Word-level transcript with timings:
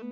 Att 0.00 0.06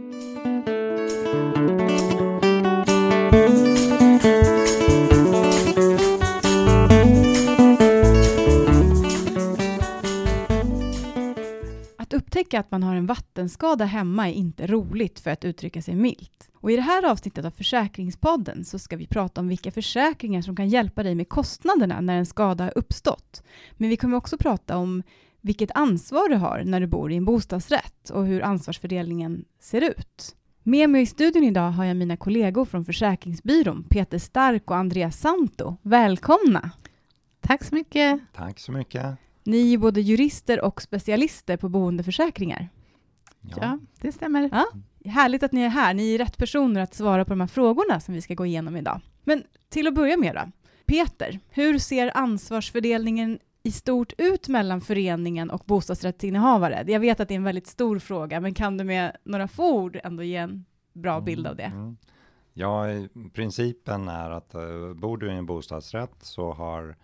upptäcka 12.13 12.61
att 12.61 12.71
man 12.71 12.83
har 12.83 12.95
en 12.95 13.07
vattenskada 13.07 13.85
hemma 13.85 14.29
är 14.29 14.33
inte 14.33 14.67
roligt 14.67 15.21
för 15.21 15.31
att 15.31 15.45
uttrycka 15.45 15.83
sig 15.83 15.95
milt. 15.95 16.51
Och 16.55 16.71
I 16.71 16.77
det 16.77 16.83
här 16.83 17.11
avsnittet 17.11 17.45
av 17.45 17.51
Försäkringspodden 17.51 18.65
så 18.65 18.79
ska 18.79 18.97
vi 18.97 19.07
prata 19.07 19.41
om 19.41 19.49
vilka 19.49 19.71
försäkringar 19.71 20.43
som 20.43 20.57
kan 20.57 20.69
hjälpa 20.69 21.03
dig 21.03 21.15
med 21.15 21.29
kostnaderna 21.29 22.01
när 22.01 22.19
en 22.19 22.27
skada 22.27 22.65
har 22.65 22.79
uppstått. 22.79 23.43
Men 23.73 23.89
vi 23.89 23.97
kommer 23.97 24.17
också 24.17 24.39
prata 24.39 24.77
om 24.77 25.03
vilket 25.49 25.71
ansvar 25.75 26.29
du 26.29 26.37
har 26.37 26.63
när 26.65 26.81
du 26.81 26.87
bor 26.87 27.13
i 27.13 27.17
en 27.17 27.25
bostadsrätt 27.25 28.11
och 28.11 28.27
hur 28.27 28.43
ansvarsfördelningen 28.43 29.45
ser 29.61 29.81
ut. 29.81 30.37
Med 30.63 30.91
mig 30.91 31.03
i 31.03 31.07
studion 31.07 31.45
idag 31.45 31.71
har 31.71 31.85
jag 31.85 31.97
mina 31.97 32.17
kollegor 32.17 32.65
från 32.65 32.85
Försäkringsbyrån, 32.85 33.87
Peter 33.91 34.19
Stark 34.19 34.71
och 34.71 34.77
Andreas 34.77 35.21
Santo. 35.21 35.77
Välkomna! 35.83 36.71
Tack 37.41 37.65
så 37.65 37.75
mycket. 37.75 38.21
Tack 38.35 38.59
så 38.59 38.73
mycket. 38.73 39.17
Ni 39.45 39.75
är 39.75 39.79
både 39.79 40.01
jurister 40.01 40.61
och 40.61 40.83
specialister 40.83 41.57
på 41.57 41.69
boendeförsäkringar. 41.69 42.69
Ja, 43.41 43.57
ja 43.61 43.79
det 44.01 44.13
stämmer. 44.13 44.51
Ja, 44.53 44.67
härligt 45.11 45.43
att 45.43 45.53
ni 45.53 45.61
är 45.61 45.69
här. 45.69 45.95
Ni 45.95 46.15
är 46.15 46.19
rätt 46.19 46.37
personer 46.37 46.81
att 46.81 46.95
svara 46.95 47.25
på 47.25 47.31
de 47.31 47.41
här 47.41 47.49
frågorna 47.49 48.01
som 48.01 48.15
vi 48.15 48.23
ska 48.23 48.35
gå 48.35 48.47
igenom 48.47 48.77
idag. 48.77 49.01
Men 49.25 49.43
till 49.69 49.87
att 49.87 49.95
börja 49.95 50.17
med 50.17 50.35
då. 50.35 50.53
Peter, 50.87 51.41
hur 51.51 51.79
ser 51.79 52.17
ansvarsfördelningen 52.17 53.39
i 53.63 53.73
stort 53.73 54.13
ut 54.19 54.49
mellan 54.49 54.81
föreningen 54.81 55.51
och 55.51 55.63
bostadsrättsinnehavare? 55.67 56.85
Jag 56.87 57.01
vet 57.01 57.21
att 57.21 57.29
det 57.29 57.35
är 57.35 57.37
en 57.37 57.45
väldigt 57.45 57.67
stor 57.67 57.99
fråga, 57.99 58.41
men 58.41 58.55
kan 58.55 58.77
du 58.77 58.85
med 58.85 59.17
några 59.25 59.49
få 59.49 59.73
ord 59.73 60.01
ändå 60.05 60.23
ge 60.23 60.37
en 60.37 60.65
bra 60.93 61.21
bild 61.21 61.47
av 61.47 61.57
det? 61.57 61.63
Mm, 61.63 61.79
mm. 61.79 61.97
Ja, 62.53 62.85
principen 63.33 64.09
är 64.09 64.31
att 64.31 64.55
uh, 64.55 64.95
bor 64.95 65.17
du 65.17 65.33
i 65.33 65.37
en 65.37 65.47
bostadsrätt 65.47 66.17
så 66.21 66.53
har 66.53 66.97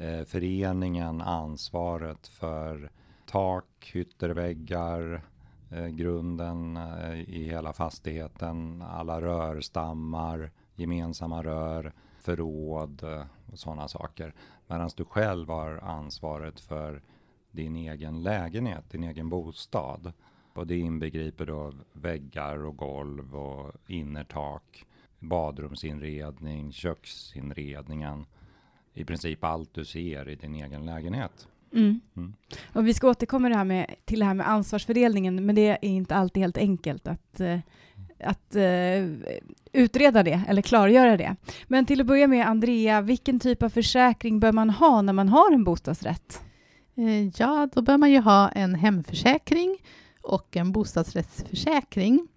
uh, 0.00 0.24
föreningen 0.24 1.20
ansvaret 1.20 2.26
för 2.26 2.90
tak, 3.26 3.90
ytterväggar, 3.94 5.22
uh, 5.72 5.86
grunden 5.86 6.78
i 7.26 7.44
hela 7.44 7.72
fastigheten, 7.72 8.82
alla 8.82 9.20
rörstammar, 9.20 10.50
gemensamma 10.74 11.42
rör, 11.42 11.92
förråd 12.26 13.04
och 13.52 13.58
sådana 13.58 13.88
saker. 13.88 14.34
Medan 14.66 14.90
du 14.96 15.04
själv 15.04 15.48
har 15.48 15.78
ansvaret 15.78 16.60
för 16.60 17.02
din 17.50 17.76
egen 17.76 18.22
lägenhet, 18.22 18.90
din 18.90 19.04
egen 19.04 19.28
bostad. 19.28 20.12
Och 20.54 20.66
det 20.66 20.76
inbegriper 20.76 21.46
då 21.46 21.72
väggar 21.92 22.64
och 22.64 22.76
golv 22.76 23.36
och 23.36 23.72
innertak, 23.86 24.86
badrumsinredning, 25.18 26.72
köksinredningen. 26.72 28.26
I 28.94 29.04
princip 29.04 29.44
allt 29.44 29.74
du 29.74 29.84
ser 29.84 30.28
i 30.28 30.34
din 30.34 30.54
egen 30.54 30.86
lägenhet. 30.86 31.48
Mm. 31.72 32.00
Mm. 32.16 32.34
Och 32.74 32.86
vi 32.86 32.94
ska 32.94 33.08
återkomma 33.08 33.48
det 33.48 33.56
här 33.56 33.64
med, 33.64 33.94
till 34.04 34.18
det 34.18 34.24
här 34.24 34.34
med 34.34 34.48
ansvarsfördelningen, 34.48 35.46
men 35.46 35.54
det 35.54 35.68
är 35.68 35.84
inte 35.84 36.16
alltid 36.16 36.42
helt 36.42 36.58
enkelt 36.58 37.06
att 37.06 37.40
eh, 37.40 37.58
att 38.20 38.56
eh, 38.56 39.32
utreda 39.72 40.22
det 40.22 40.42
eller 40.48 40.62
klargöra 40.62 41.16
det. 41.16 41.36
Men 41.66 41.86
till 41.86 42.00
att 42.00 42.06
börja 42.06 42.26
med, 42.26 42.46
Andrea, 42.46 43.00
vilken 43.00 43.40
typ 43.40 43.62
av 43.62 43.68
försäkring 43.68 44.40
bör 44.40 44.52
man 44.52 44.70
ha 44.70 45.02
när 45.02 45.12
man 45.12 45.28
har 45.28 45.52
en 45.52 45.64
bostadsrätt? 45.64 46.42
Eh, 46.96 47.28
ja, 47.36 47.68
då 47.74 47.82
bör 47.82 47.96
man 47.96 48.10
ju 48.10 48.20
ha 48.20 48.48
en 48.48 48.74
hemförsäkring 48.74 49.76
och 50.22 50.56
en 50.56 50.72
bostadsrättsförsäkring. 50.72 52.28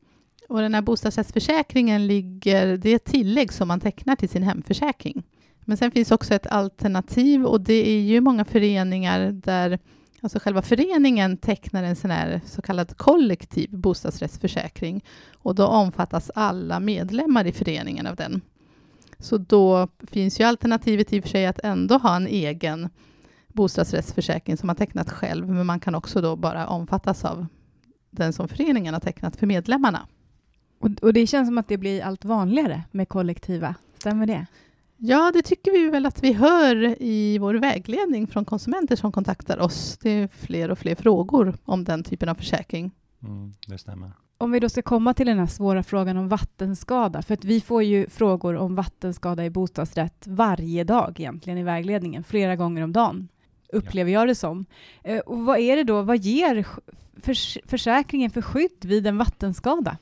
Och 0.49 0.61
den 0.61 0.73
här 0.73 0.81
bostadsrättsförsäkringen 0.81 2.07
ligger, 2.07 2.77
det 2.77 2.89
är 2.89 2.95
ett 2.95 3.05
tillägg 3.05 3.53
som 3.53 3.67
man 3.67 3.79
tecknar 3.79 4.15
till 4.15 4.29
sin 4.29 4.43
hemförsäkring. 4.43 5.23
Men 5.65 5.77
sen 5.77 5.91
finns 5.91 6.11
också 6.11 6.33
ett 6.33 6.47
alternativ 6.47 7.45
och 7.45 7.61
det 7.61 7.89
är 7.89 8.01
ju 8.01 8.21
många 8.21 8.45
föreningar 8.45 9.31
där 9.31 9.79
Alltså 10.21 10.39
själva 10.39 10.61
föreningen 10.61 11.37
tecknar 11.37 11.83
en 11.83 11.95
sån 11.95 12.11
här 12.11 12.41
så 12.45 12.61
kallad 12.61 12.97
kollektiv 12.97 13.69
bostadsrättsförsäkring 13.77 15.03
och 15.35 15.55
då 15.55 15.65
omfattas 15.65 16.31
alla 16.35 16.79
medlemmar 16.79 17.47
i 17.47 17.51
föreningen 17.51 18.07
av 18.07 18.15
den. 18.15 18.41
Så 19.19 19.37
då 19.37 19.87
finns 20.07 20.39
ju 20.39 20.43
alternativet 20.43 21.13
i 21.13 21.19
och 21.19 21.23
för 21.23 21.29
sig 21.29 21.45
att 21.45 21.59
ändå 21.59 21.97
ha 21.97 22.15
en 22.15 22.27
egen 22.27 22.89
bostadsrättsförsäkring 23.47 24.57
som 24.57 24.67
man 24.67 24.75
tecknat 24.75 25.09
själv, 25.09 25.49
men 25.49 25.65
man 25.65 25.79
kan 25.79 25.95
också 25.95 26.21
då 26.21 26.35
bara 26.35 26.67
omfattas 26.67 27.25
av 27.25 27.45
den 28.09 28.33
som 28.33 28.47
föreningen 28.47 28.93
har 28.93 29.01
tecknat 29.01 29.35
för 29.35 29.47
medlemmarna. 29.47 30.07
Och, 30.79 30.89
och 31.01 31.13
det 31.13 31.27
känns 31.27 31.47
som 31.47 31.57
att 31.57 31.67
det 31.67 31.77
blir 31.77 32.03
allt 32.03 32.25
vanligare 32.25 32.83
med 32.91 33.09
kollektiva, 33.09 33.75
stämmer 33.97 34.25
det? 34.25 34.45
Ja, 35.01 35.31
det 35.33 35.41
tycker 35.41 35.71
vi 35.71 35.89
väl 35.89 36.05
att 36.05 36.23
vi 36.23 36.33
hör 36.33 37.01
i 37.01 37.37
vår 37.37 37.53
vägledning 37.53 38.27
från 38.27 38.45
konsumenter 38.45 38.95
som 38.95 39.11
kontaktar 39.11 39.57
oss. 39.57 39.97
Det 40.01 40.09
är 40.09 40.27
fler 40.27 40.71
och 40.71 40.77
fler 40.77 40.95
frågor 40.95 41.57
om 41.65 41.83
den 41.83 42.03
typen 42.03 42.29
av 42.29 42.35
försäkring. 42.35 42.91
Mm, 43.23 43.53
det 43.67 43.77
stämmer. 43.77 44.11
Om 44.37 44.51
vi 44.51 44.59
då 44.59 44.69
ska 44.69 44.81
komma 44.81 45.13
till 45.13 45.27
den 45.27 45.39
här 45.39 45.45
svåra 45.45 45.83
frågan 45.83 46.17
om 46.17 46.29
vattenskada, 46.29 47.21
för 47.21 47.33
att 47.33 47.43
vi 47.43 47.61
får 47.61 47.83
ju 47.83 48.09
frågor 48.09 48.55
om 48.55 48.75
vattenskada 48.75 49.45
i 49.45 49.49
bostadsrätt 49.49 50.27
varje 50.27 50.83
dag 50.83 51.19
egentligen 51.19 51.59
i 51.59 51.63
vägledningen, 51.63 52.23
flera 52.23 52.55
gånger 52.55 52.83
om 52.83 52.93
dagen, 52.93 53.27
upplever 53.73 54.11
ja. 54.11 54.19
jag 54.19 54.27
det 54.27 54.35
som. 54.35 54.65
Eh, 55.03 55.19
och 55.19 55.39
vad 55.39 55.59
är 55.59 55.75
det 55.75 55.83
då, 55.83 56.01
vad 56.01 56.17
ger 56.17 56.67
försäkringen 57.65 58.31
för 58.31 58.41
skydd 58.41 58.85
vid 58.85 59.07
en 59.07 59.17
vattenskada? 59.17 59.97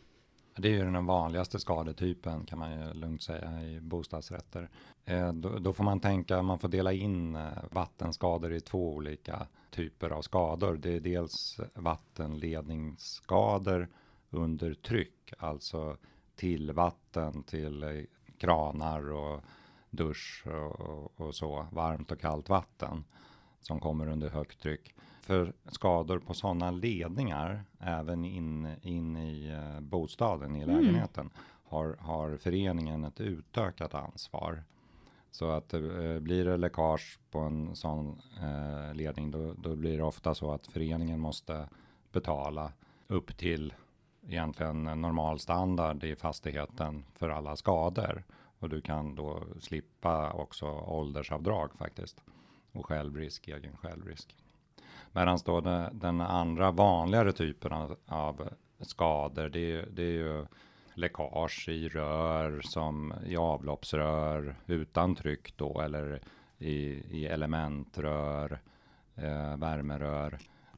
Det 0.59 0.67
är 0.67 0.71
ju 0.71 0.91
den 0.91 1.05
vanligaste 1.05 1.59
skadetypen 1.59 2.45
kan 2.45 2.59
man 2.59 2.71
ju 2.71 2.93
lugnt 2.93 3.23
säga 3.23 3.63
i 3.63 3.79
bostadsrätter. 3.79 4.69
Eh, 5.05 5.33
då, 5.33 5.59
då, 5.59 5.73
får 5.73 5.83
man 5.83 5.99
tänka, 5.99 6.41
man 6.41 6.59
får 6.59 6.67
dela 6.67 6.93
in 6.93 7.35
eh, 7.35 7.51
vattenskador 7.71 8.53
i 8.53 8.59
två 8.59 8.93
olika 8.93 9.47
typer 9.71 10.09
av 10.09 10.21
skador. 10.21 10.77
Det 10.77 10.95
är 10.95 10.99
dels 10.99 11.59
vattenledningsskador 11.73 13.89
under 14.29 14.73
tryck, 14.73 15.33
alltså 15.37 15.97
till 16.35 16.71
vatten, 16.71 17.43
till 17.43 18.05
kranar 18.37 19.11
och 19.11 19.41
dusch 19.89 20.47
och, 20.47 21.21
och 21.21 21.35
så, 21.35 21.67
varmt 21.71 22.11
och 22.11 22.19
kallt 22.19 22.49
vatten 22.49 23.03
som 23.61 23.79
kommer 23.79 24.07
under 24.07 24.29
högt 24.29 24.61
tryck 24.61 24.95
för 25.27 25.53
skador 25.65 26.19
på 26.19 26.33
sådana 26.33 26.71
ledningar, 26.71 27.63
även 27.79 28.25
in, 28.25 28.75
in 28.81 29.17
i 29.17 29.51
uh, 29.51 29.79
bostaden, 29.79 30.55
i 30.55 30.61
mm. 30.61 30.75
lägenheten, 30.75 31.21
mm. 31.21 31.33
har, 31.63 31.95
har 31.99 32.37
föreningen 32.37 33.03
ett 33.03 33.21
utökat 33.21 33.93
ansvar. 33.93 34.63
Så 35.31 35.49
att 35.49 35.73
uh, 35.73 36.19
blir 36.19 36.45
det 36.45 36.57
läckage 36.57 37.19
på 37.31 37.39
en 37.39 37.75
sån 37.75 38.21
uh, 38.43 38.95
ledning, 38.95 39.31
då, 39.31 39.53
då 39.53 39.75
blir 39.75 39.97
det 39.97 40.03
ofta 40.03 40.35
så 40.35 40.51
att 40.51 40.67
föreningen 40.67 41.19
måste 41.19 41.69
betala 42.11 42.71
upp 43.07 43.37
till 43.37 43.73
egentligen 44.27 44.83
normal 44.83 45.39
standard 45.39 46.03
i 46.03 46.15
fastigheten 46.15 47.03
för 47.15 47.29
alla 47.29 47.55
skador. 47.55 48.23
Och 48.59 48.69
du 48.69 48.81
kan 48.81 49.15
då 49.15 49.43
slippa 49.59 50.31
också 50.31 50.65
åldersavdrag 50.65 51.71
faktiskt. 51.77 52.23
Och 52.71 52.85
självrisk, 52.85 53.47
egen 53.47 53.77
självrisk. 53.77 54.35
Medan 55.17 55.39
då 55.45 55.61
den, 55.61 55.99
den, 55.99 56.21
andra 56.21 56.71
vanligare 56.71 57.31
typen 57.31 57.73
av, 57.73 57.97
av 58.05 58.49
skador, 58.79 59.49
det, 59.49 59.81
det, 59.81 60.03
är 60.03 60.11
ju 60.11 60.45
läckage 60.93 61.69
i 61.69 61.89
rör 61.89 62.61
som 62.61 63.13
i 63.25 63.37
avloppsrör 63.37 64.55
utan 64.65 65.15
tryck 65.15 65.57
då 65.57 65.81
eller 65.81 66.21
i, 66.57 66.75
i 67.19 67.25
elementrör, 67.25 68.59
eh, 69.15 69.57
värmerör 69.57 70.37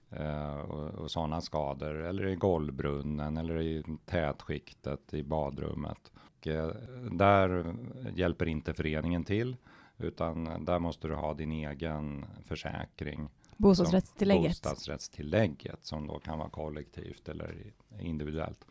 eh, 0.10 0.60
och, 0.60 0.94
och 0.94 1.12
sådana 1.12 1.42
skador 1.42 2.04
eller 2.04 2.28
i 2.28 2.36
golvbrunnen 2.36 3.38
eller 3.38 3.62
i 3.62 3.84
tätskiktet 4.06 5.14
i 5.14 5.24
badrummet. 5.24 6.12
Och, 6.16 6.48
eh, 6.48 6.72
där 7.12 7.76
hjälper 8.16 8.46
inte 8.46 8.74
föreningen 8.74 9.24
till 9.24 9.56
utan 9.98 10.66
där 10.66 10.80
måste 10.80 11.08
du 11.08 11.16
ha 11.16 11.34
din 11.34 11.52
egen 11.52 12.26
försäkring 12.46 13.30
Bostadsrättstillägget. 13.60 14.50
Bostadsrättstillägget 14.50 15.86
som 15.86 16.08
då 16.08 16.20
kan 16.20 16.40
vara 16.40 16.50
kollektivt 16.50 17.30
eller 17.30 17.74
individuellt. 18.00 18.66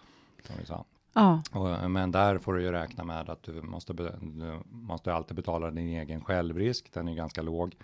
Som 0.47 0.57
vi 0.59 0.67
sa. 0.67 0.85
Ja. 1.13 1.43
Och, 1.53 1.91
men 1.91 2.11
där 2.11 2.39
får 2.39 2.55
du 2.55 2.63
ju 2.63 2.73
räkna 2.73 3.05
med 3.05 3.31
att 3.31 3.43
du 3.43 3.63
måste, 3.63 3.93
du 3.93 4.61
måste 4.71 5.15
alltid 5.15 5.37
betala 5.37 5.71
din 5.71 5.89
egen 5.89 6.25
självrisk. 6.25 6.93
Den 6.93 7.09
är 7.09 7.15
ganska 7.15 7.43
låg 7.43 7.77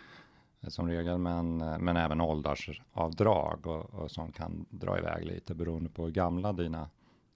eh, 0.61 0.69
som 0.69 0.89
regel, 0.89 1.19
men, 1.19 1.61
eh, 1.61 1.79
men 1.79 1.97
även 1.97 2.21
åldersavdrag 2.21 3.67
och, 3.67 3.95
och 3.95 4.11
som 4.11 4.33
kan 4.33 4.67
dra 4.71 4.99
iväg 4.99 5.25
lite 5.25 5.55
beroende 5.55 5.91
på 5.91 6.05
hur 6.05 6.13
gamla 6.13 6.53
dina 6.53 6.89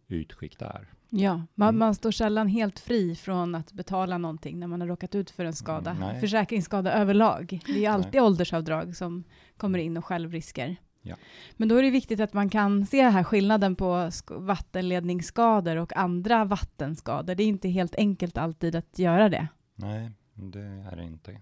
ytskikt 0.09 0.63
är. 0.63 0.89
Ja, 1.11 1.43
man, 1.55 1.69
mm. 1.69 1.79
man, 1.79 1.95
står 1.95 2.11
sällan 2.11 2.49
helt 2.49 2.79
fri 2.79 3.15
från 3.17 3.55
att 3.55 3.73
betala 3.73 4.19
någonting 4.19 4.59
när 4.61 4.67
man 4.67 4.81
har 4.81 4.89
råkat 4.89 5.15
ut 5.15 5.31
för 5.31 5.45
en 5.45 5.53
skada. 5.53 5.91
Mm, 5.91 6.21
Försäkringsskada 6.21 6.93
överlag. 6.93 7.61
Det 7.67 7.85
är 7.85 7.91
alltid 7.91 8.13
nej. 8.15 8.23
åldersavdrag 8.23 8.97
som 8.97 9.25
kommer 9.57 9.79
in 9.79 9.97
och 9.97 10.05
självrisker. 10.05 10.77
Ja. 11.03 11.17
Men 11.57 11.69
då 11.69 11.77
är 11.77 11.83
det 11.83 11.91
viktigt 11.91 12.21
att 12.21 12.33
man 12.33 12.51
kan 12.51 12.87
se 12.87 13.03
här 13.03 13.25
skillnaden 13.25 13.77
på 13.77 13.85
sk- 13.95 14.41
vattenledningsskador 14.47 15.77
och 15.77 15.97
andra 15.97 16.45
vattenskador. 16.45 17.35
Det 17.35 17.43
är 17.43 17.47
inte 17.49 17.69
helt 17.69 17.95
enkelt 17.95 18.39
alltid 18.39 18.77
att 18.77 18.99
göra 18.99 19.29
det. 19.29 19.49
Nej, 19.75 20.11
det 20.35 20.61
är 20.61 20.97
det 20.97 21.05
inte. 21.05 21.41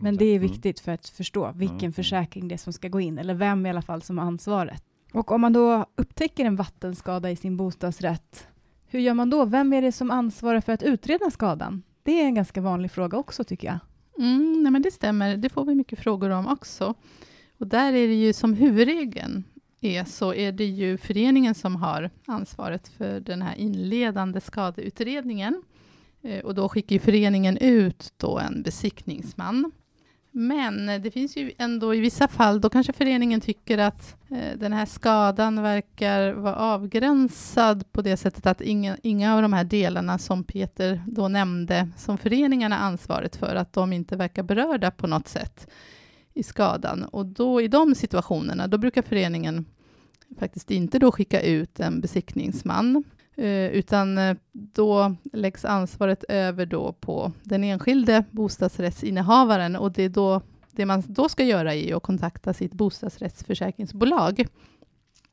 Men 0.00 0.16
det 0.16 0.24
är 0.24 0.36
Mm. 0.36 0.48
viktigt 0.52 0.80
för 0.80 0.92
att 0.92 1.08
förstå 1.08 1.52
vilken 1.54 1.78
Mm. 1.78 1.92
försäkring 1.92 2.48
det 2.48 2.54
är 2.54 2.56
som 2.56 2.72
ska 2.72 2.88
gå 2.88 3.00
in, 3.00 3.18
eller 3.18 3.34
vem 3.34 3.66
i 3.66 3.70
alla 3.70 3.82
fall 3.82 4.02
som 4.02 4.18
har 4.18 4.26
ansvaret. 4.26 4.82
Och 5.12 5.32
om 5.32 5.40
man 5.40 5.52
då 5.52 5.86
upptäcker 5.96 6.44
en 6.44 6.56
vattenskada 6.56 7.30
i 7.30 7.36
sin 7.36 7.56
bostadsrätt, 7.56 8.46
hur 8.86 9.00
gör 9.00 9.14
man 9.14 9.30
då? 9.30 9.44
Vem 9.44 9.72
är 9.72 9.82
det 9.82 9.92
som 9.92 10.10
ansvarar 10.10 10.60
för 10.60 10.72
att 10.72 10.82
utreda 10.82 11.30
skadan? 11.30 11.82
Det 12.02 12.20
är 12.20 12.24
en 12.24 12.34
ganska 12.34 12.60
vanlig 12.60 12.90
fråga 12.90 13.18
också 13.18 13.44
tycker 13.44 13.66
jag. 13.66 13.78
Mm, 14.18 14.62
nej 14.62 14.72
men 14.72 14.82
det 14.82 14.90
stämmer, 14.90 15.36
det 15.36 15.48
får 15.48 15.64
vi 15.64 15.74
mycket 15.74 15.98
frågor 15.98 16.30
om 16.30 16.46
också. 16.46 16.94
Och 17.58 17.66
där 17.66 17.92
är 17.92 18.08
det 18.08 18.14
ju 18.14 18.32
som 18.32 18.54
huvudregeln 18.54 19.44
är 19.80 20.04
så 20.04 20.34
är 20.34 20.52
det 20.52 20.64
ju 20.64 20.98
föreningen 20.98 21.54
som 21.54 21.76
har 21.76 22.10
ansvaret 22.26 22.88
för 22.88 23.20
den 23.20 23.42
här 23.42 23.54
inledande 23.54 24.40
skadeutredningen. 24.40 25.62
Eh, 26.22 26.44
och 26.44 26.54
då 26.54 26.68
skickar 26.68 26.94
ju 26.94 27.00
föreningen 27.00 27.58
ut 27.58 28.12
då 28.16 28.38
en 28.38 28.62
besiktningsman. 28.62 29.72
Men 30.38 31.02
det 31.02 31.10
finns 31.10 31.36
ju 31.36 31.52
ändå 31.58 31.94
i 31.94 32.00
vissa 32.00 32.28
fall, 32.28 32.60
då 32.60 32.70
kanske 32.70 32.92
föreningen 32.92 33.40
tycker 33.40 33.78
att 33.78 34.16
eh, 34.30 34.58
den 34.58 34.72
här 34.72 34.86
skadan 34.86 35.62
verkar 35.62 36.32
vara 36.32 36.56
avgränsad 36.56 37.92
på 37.92 38.02
det 38.02 38.16
sättet 38.16 38.46
att 38.46 38.60
inga, 38.60 38.96
inga 39.02 39.34
av 39.34 39.42
de 39.42 39.52
här 39.52 39.64
delarna 39.64 40.18
som 40.18 40.44
Peter 40.44 41.02
då 41.06 41.28
nämnde, 41.28 41.88
som 41.96 42.18
föreningarna 42.18 42.76
har 42.76 42.86
ansvaret 42.86 43.36
för, 43.36 43.54
att 43.54 43.72
de 43.72 43.92
inte 43.92 44.16
verkar 44.16 44.42
berörda 44.42 44.90
på 44.90 45.06
något 45.06 45.28
sätt 45.28 45.70
i 46.34 46.42
skadan. 46.42 47.04
Och 47.04 47.26
då 47.26 47.60
i 47.60 47.68
de 47.68 47.94
situationerna, 47.94 48.66
då 48.66 48.78
brukar 48.78 49.02
föreningen 49.02 49.64
faktiskt 50.38 50.70
inte 50.70 50.98
då 50.98 51.12
skicka 51.12 51.40
ut 51.40 51.80
en 51.80 52.00
besiktningsman, 52.00 53.04
eh, 53.38 53.66
utan 53.66 54.18
eh, 54.18 54.36
då 54.52 55.14
läggs 55.32 55.64
ansvaret 55.64 56.24
över 56.28 56.66
då 56.66 56.92
på 56.92 57.32
den 57.42 57.64
enskilde 57.64 58.24
bostadsrättsinnehavaren 58.30 59.76
och 59.76 59.92
det, 59.92 60.02
är 60.02 60.08
då, 60.08 60.42
det 60.72 60.86
man 60.86 61.02
då 61.06 61.28
ska 61.28 61.44
göra 61.44 61.74
är 61.74 61.96
att 61.96 62.02
kontakta 62.02 62.54
sitt 62.54 62.72
bostadsrättsförsäkringsbolag 62.72 64.46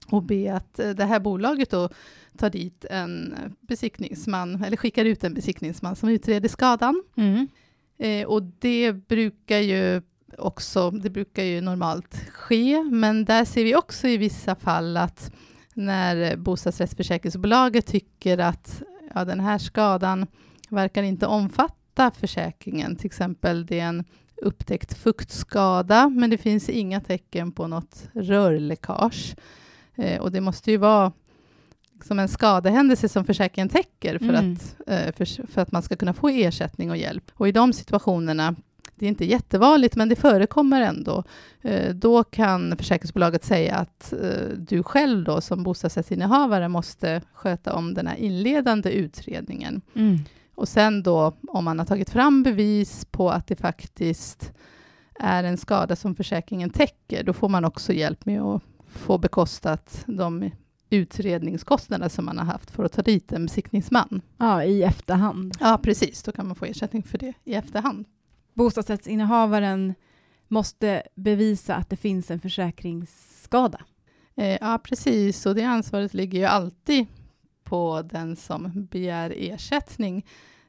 och 0.07 0.23
be 0.23 0.55
att 0.55 0.79
eh, 0.79 0.89
det 0.89 1.05
här 1.05 1.19
bolaget 1.19 1.69
då 1.69 1.89
tar 2.37 2.49
dit 2.49 2.85
en 2.89 3.35
besiktningsman, 3.61 4.63
eller 4.63 4.77
skickar 4.77 5.05
ut 5.05 5.23
en 5.23 5.33
besiktningsman 5.33 5.95
som 5.95 6.09
utreder 6.09 6.49
skadan. 6.49 7.03
Eh, 7.97 8.27
och 8.27 8.43
det 8.43 8.93
brukar 8.93 9.59
ju 9.59 10.01
också, 10.37 10.91
det 10.91 11.09
brukar 11.09 11.43
ju 11.43 11.61
normalt 11.61 12.29
ske, 12.31 12.83
men 12.83 13.25
där 13.25 13.45
ser 13.45 13.63
vi 13.63 13.75
också 13.75 14.07
i 14.07 14.17
vissa 14.17 14.55
fall 14.55 14.97
att 14.97 15.31
när 15.75 16.35
bostadsrättsförsäkringsbolaget 16.37 17.85
tycker 17.85 18.37
att 18.37 18.81
ja, 19.15 19.25
den 19.25 19.39
här 19.39 19.57
skadan 19.57 20.27
verkar 20.69 21.03
inte 21.03 21.27
omfatta 21.27 22.11
försäkringen, 22.11 22.95
till 22.95 23.05
exempel 23.05 23.65
det 23.65 23.79
är 23.79 23.85
en 23.87 24.03
upptäckt 24.41 24.97
fuktskada, 24.97 26.09
men 26.09 26.29
det 26.29 26.37
finns 26.37 26.69
inga 26.69 27.01
tecken 27.01 27.51
på 27.51 27.67
något 27.67 28.09
rörläckage. 28.13 29.35
Eh, 29.95 30.21
och 30.21 30.31
det 30.31 30.41
måste 30.41 30.71
ju 30.71 30.77
vara 30.77 31.11
liksom 31.93 32.19
en 32.19 32.27
skadehändelse 32.29 33.09
som 33.09 33.25
försäkringen 33.25 33.69
täcker 33.69 34.17
för, 34.17 34.29
Mm. 34.29 34.53
att, 34.53 34.75
eh, 34.87 35.11
för, 35.15 35.47
för 35.47 35.61
att 35.61 35.71
man 35.71 35.81
ska 35.81 35.95
kunna 35.95 36.13
få 36.13 36.29
ersättning 36.29 36.89
och 36.89 36.97
hjälp. 36.97 37.31
Och 37.33 37.47
i 37.47 37.51
de 37.51 37.73
situationerna, 37.73 38.55
det 38.95 39.05
är 39.05 39.09
inte 39.09 39.25
jättevanligt, 39.25 39.95
men 39.95 40.09
det 40.09 40.15
förekommer 40.15 40.81
ändå, 40.81 41.23
eh, 41.61 41.95
då 41.95 42.23
kan 42.23 42.77
försäkringsbolaget 42.77 43.43
säga 43.43 43.75
att 43.75 44.13
eh, 44.13 44.57
du 44.57 44.83
själv 44.83 45.23
då 45.23 45.41
som 45.41 45.63
bostadsrättsinnehavare 45.63 46.67
måste 46.67 47.21
sköta 47.33 47.73
om 47.73 47.93
den 47.93 48.07
här 48.07 48.15
inledande 48.15 48.89
utredningen. 48.89 49.81
Mm. 49.95 50.19
Och 50.55 50.67
sen 50.67 51.03
då, 51.03 51.33
om 51.47 51.65
man 51.65 51.79
har 51.79 51.85
tagit 51.85 52.09
fram 52.09 52.43
bevis 52.43 53.05
på 53.05 53.29
att 53.29 53.47
det 53.47 53.55
faktiskt 53.55 54.51
är 55.19 55.43
en 55.43 55.57
skada 55.57 55.95
som 55.95 56.15
försäkringen 56.15 56.69
täcker, 56.69 57.23
då 57.23 57.33
får 57.33 57.49
man 57.49 57.65
också 57.65 57.93
hjälp 57.93 58.25
med 58.25 58.41
att 58.41 58.61
få 58.85 59.17
bekostat 59.17 60.03
de 60.05 60.51
utredningskostnader 60.89 62.09
som 62.09 62.25
man 62.25 62.37
har 62.37 62.45
haft 62.45 62.71
för 62.71 62.83
att 62.83 62.91
ta 62.91 63.01
dit 63.01 63.31
en 63.31 63.45
besiktningsman. 63.45 64.21
Ja, 64.37 64.63
i 64.63 64.83
efterhand. 64.83 65.57
Ja, 65.59 65.79
precis. 65.83 66.23
Då 66.23 66.31
kan 66.31 66.47
man 66.47 66.55
få 66.55 66.65
ersättning 66.65 67.03
för 67.03 67.17
det 67.17 67.33
i 67.43 67.53
efterhand. 67.53 68.05
Bostadsrättsinnehavaren 68.55 69.93
måste 70.47 71.03
bevisa 71.15 71.75
att 71.75 71.89
det 71.89 71.95
finns 71.97 72.31
en 72.31 72.39
försäkringsskada. 72.39 73.81
Eh, 74.35 74.57
ja, 74.61 74.79
precis. 74.83 75.45
Och 75.45 75.55
det 75.55 75.63
ansvaret 75.63 76.13
ligger 76.13 76.39
ju 76.39 76.45
alltid 76.45 77.05
på 77.63 78.01
den 78.01 78.35
som 78.35 78.85
begär 78.91 79.33
ersättning. 79.37 80.25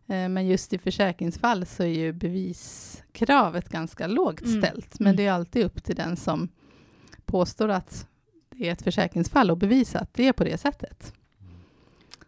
Eh, 0.07 0.29
men 0.29 0.47
just 0.47 0.73
i 0.73 0.79
försäkringsfall 0.79 1.67
så 1.67 1.83
är 1.83 1.87
ju 1.87 2.13
beviskravet 2.13 3.69
ganska 3.69 4.07
lågt 4.07 4.43
Mm. 4.43 4.63
ställt. 4.63 4.99
Men 5.01 5.07
Mm. 5.07 5.17
det 5.17 5.27
är 5.27 5.33
alltid 5.33 5.65
upp 5.65 5.85
till 5.85 5.97
den 5.97 6.17
som 6.17 6.49
påstår 7.25 7.69
att 7.69 8.07
det 8.51 8.69
är 8.69 8.73
ett 8.73 8.83
försäkringsfall 8.83 9.51
och 9.51 9.59
bevisa 9.59 9.99
att 10.01 10.15
det 10.15 10.29
är 10.29 10.33
på 10.33 10.45
det 10.45 10.59
sättet. 10.59 11.13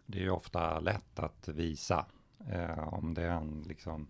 Det 0.05 0.19
är 0.19 0.23
ju 0.23 0.29
ofta 0.29 0.79
lätt 0.79 1.19
att 1.19 1.47
visa. 1.47 2.05
Eh, 2.51 2.93
om 2.93 3.13
det 3.13 3.21
är 3.23 3.31
en 3.31 3.63
liksom, 3.67 4.07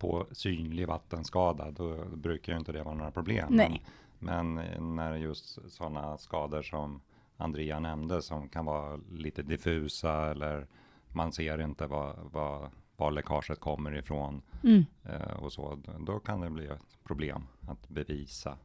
på 0.00 0.26
synlig 0.32 0.88
vattenskada, 0.88 1.70
då 1.70 2.04
brukar 2.04 2.52
ju 2.52 2.58
inte 2.58 2.72
det 2.72 2.82
vara 2.82 2.94
några 2.94 3.10
problem. 3.10 3.46
Nej. 3.50 3.82
Men, 4.18 4.54
men 4.54 4.96
när 4.96 5.14
just 5.14 5.70
sådana 5.72 6.18
skador 6.18 6.62
som 6.62 7.00
Andrea 7.36 7.80
nämnde, 7.80 8.22
som 8.22 8.48
kan 8.48 8.64
vara 8.64 9.00
lite 9.12 9.42
diffusa 9.42 10.30
eller 10.30 10.66
man 11.08 11.32
ser 11.32 11.60
inte 11.60 11.86
vad, 11.86 12.16
vad, 12.32 12.70
var 12.96 13.10
läckaget 13.10 13.60
kommer 13.60 13.94
ifrån 13.98 14.42
Mm. 14.64 14.84
eh, 15.04 15.32
och 15.42 15.52
så, 15.52 15.74
då- 15.84 15.98
då 16.12 16.18
kan 16.20 16.40
det 16.40 16.50
bli 16.50 16.66
ett 16.66 16.98
problem 17.04 17.46
att 17.68 17.88
bevisa 17.88 18.58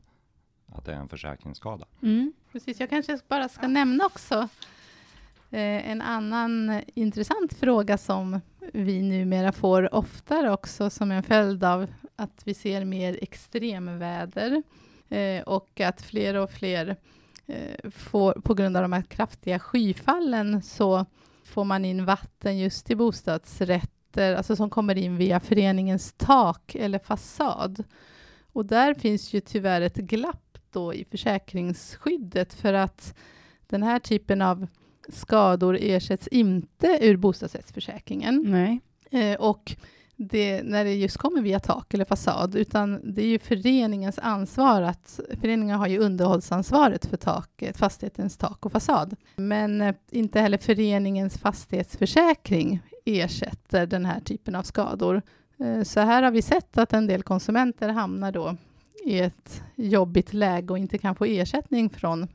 att 0.68 0.86
det 0.86 0.94
är 0.94 0.98
en 1.00 1.10
försäkringsskada. 1.10 1.86
Mm. 2.02 2.34
Precis, 2.52 2.80
jag 2.80 2.90
kanske 2.90 3.20
bara 3.28 3.50
ska 3.50 3.68
nämna 3.68 4.06
också 4.06 4.36
eh, 5.52 5.90
en 5.92 6.02
annan 6.02 6.82
intressant 6.94 7.54
fråga 7.54 7.98
som 7.98 8.42
vi 8.76 9.02
numera 9.02 9.52
får 9.52 9.96
oftare 9.96 10.52
också 10.52 10.90
som 10.90 11.12
en 11.12 11.24
följd 11.24 11.64
av 11.64 11.88
att 12.16 12.42
vi 12.44 12.54
ser 12.54 12.86
mer 12.86 13.20
extremväder 13.22 14.64
eh, 15.10 15.42
och 15.42 15.82
att 15.82 16.02
fler 16.02 16.36
och 16.36 16.52
fler 16.52 16.96
eh, 17.46 17.90
får, 17.92 18.34
på 18.34 18.54
grund 18.54 18.78
av 18.78 18.82
de 18.82 18.94
här 18.94 19.02
kraftiga 19.02 19.60
skyfallen 19.60 20.62
så 20.62 21.06
får 21.44 21.64
man 21.64 21.86
in 21.86 22.06
vatten 22.06 22.58
just 22.58 22.92
i 22.92 22.96
bostadsrätter, 22.96 24.36
alltså 24.36 24.56
som 24.56 24.70
kommer 24.70 24.98
in 24.98 25.18
via 25.18 25.40
föreningens 25.40 26.14
tak 26.18 26.76
eller 26.76 27.00
fasad. 27.00 27.84
Och 28.54 28.66
där 28.66 28.94
finns 28.94 29.34
ju 29.34 29.40
tyvärr 29.40 29.82
ett 29.82 29.96
glapp 29.96 30.58
då 30.72 30.94
i 30.94 31.06
försäkringsskyddet 31.06 32.54
för 32.54 32.74
att 32.74 33.16
den 33.68 33.84
här 33.84 34.00
typen 34.00 34.42
av 34.42 34.68
skador 35.10 35.78
ersätts 35.82 36.28
inte 36.28 36.98
ur 37.02 37.18
bostadsrättsförsäkringen. 37.18 38.44
Nej. 38.46 38.82
Eh, 39.12 39.40
och 39.40 39.76
det, 40.16 40.64
när 40.64 40.84
det 40.86 40.94
just 40.94 41.18
kommer 41.18 41.42
via 41.42 41.60
tak 41.60 41.94
eller 41.94 42.06
fasad, 42.06 42.56
utan 42.56 43.14
det 43.14 43.22
är 43.22 43.28
ju 43.28 43.40
föreningens 43.40 44.20
ansvar 44.20 44.82
att 44.82 45.20
föreningen 45.42 45.80
har 45.80 45.88
ju 45.88 46.00
underhållsansvaret 46.00 47.06
för 47.06 47.18
taket, 47.18 47.78
fastighetens 47.78 48.38
tak 48.38 48.66
och 48.66 48.72
fasad. 48.72 49.16
Men 49.36 49.82
eh, 49.82 49.96
inte 50.12 50.40
heller 50.40 50.58
föreningens 50.58 51.38
fastighetsförsäkring 51.38 52.82
ersätter 53.06 53.86
den 53.86 54.06
här 54.06 54.20
typen 54.20 54.56
av 54.56 54.64
skador. 54.64 55.22
Eh, 55.60 55.84
så 55.84 56.00
här 56.00 56.24
har 56.24 56.32
vi 56.32 56.42
sett 56.42 56.78
att 56.78 56.94
en 56.94 57.08
del 57.08 57.24
konsumenter 57.24 57.90
hamnar 57.90 58.32
då 58.32 58.56
i 59.06 59.20
ett 59.20 59.64
jobbigt 59.76 60.34
läge 60.34 60.74
och 60.74 60.80
inte 60.80 60.98
kan 60.98 61.16
få 61.16 61.26
ersättning 61.26 61.90
från 61.90 62.28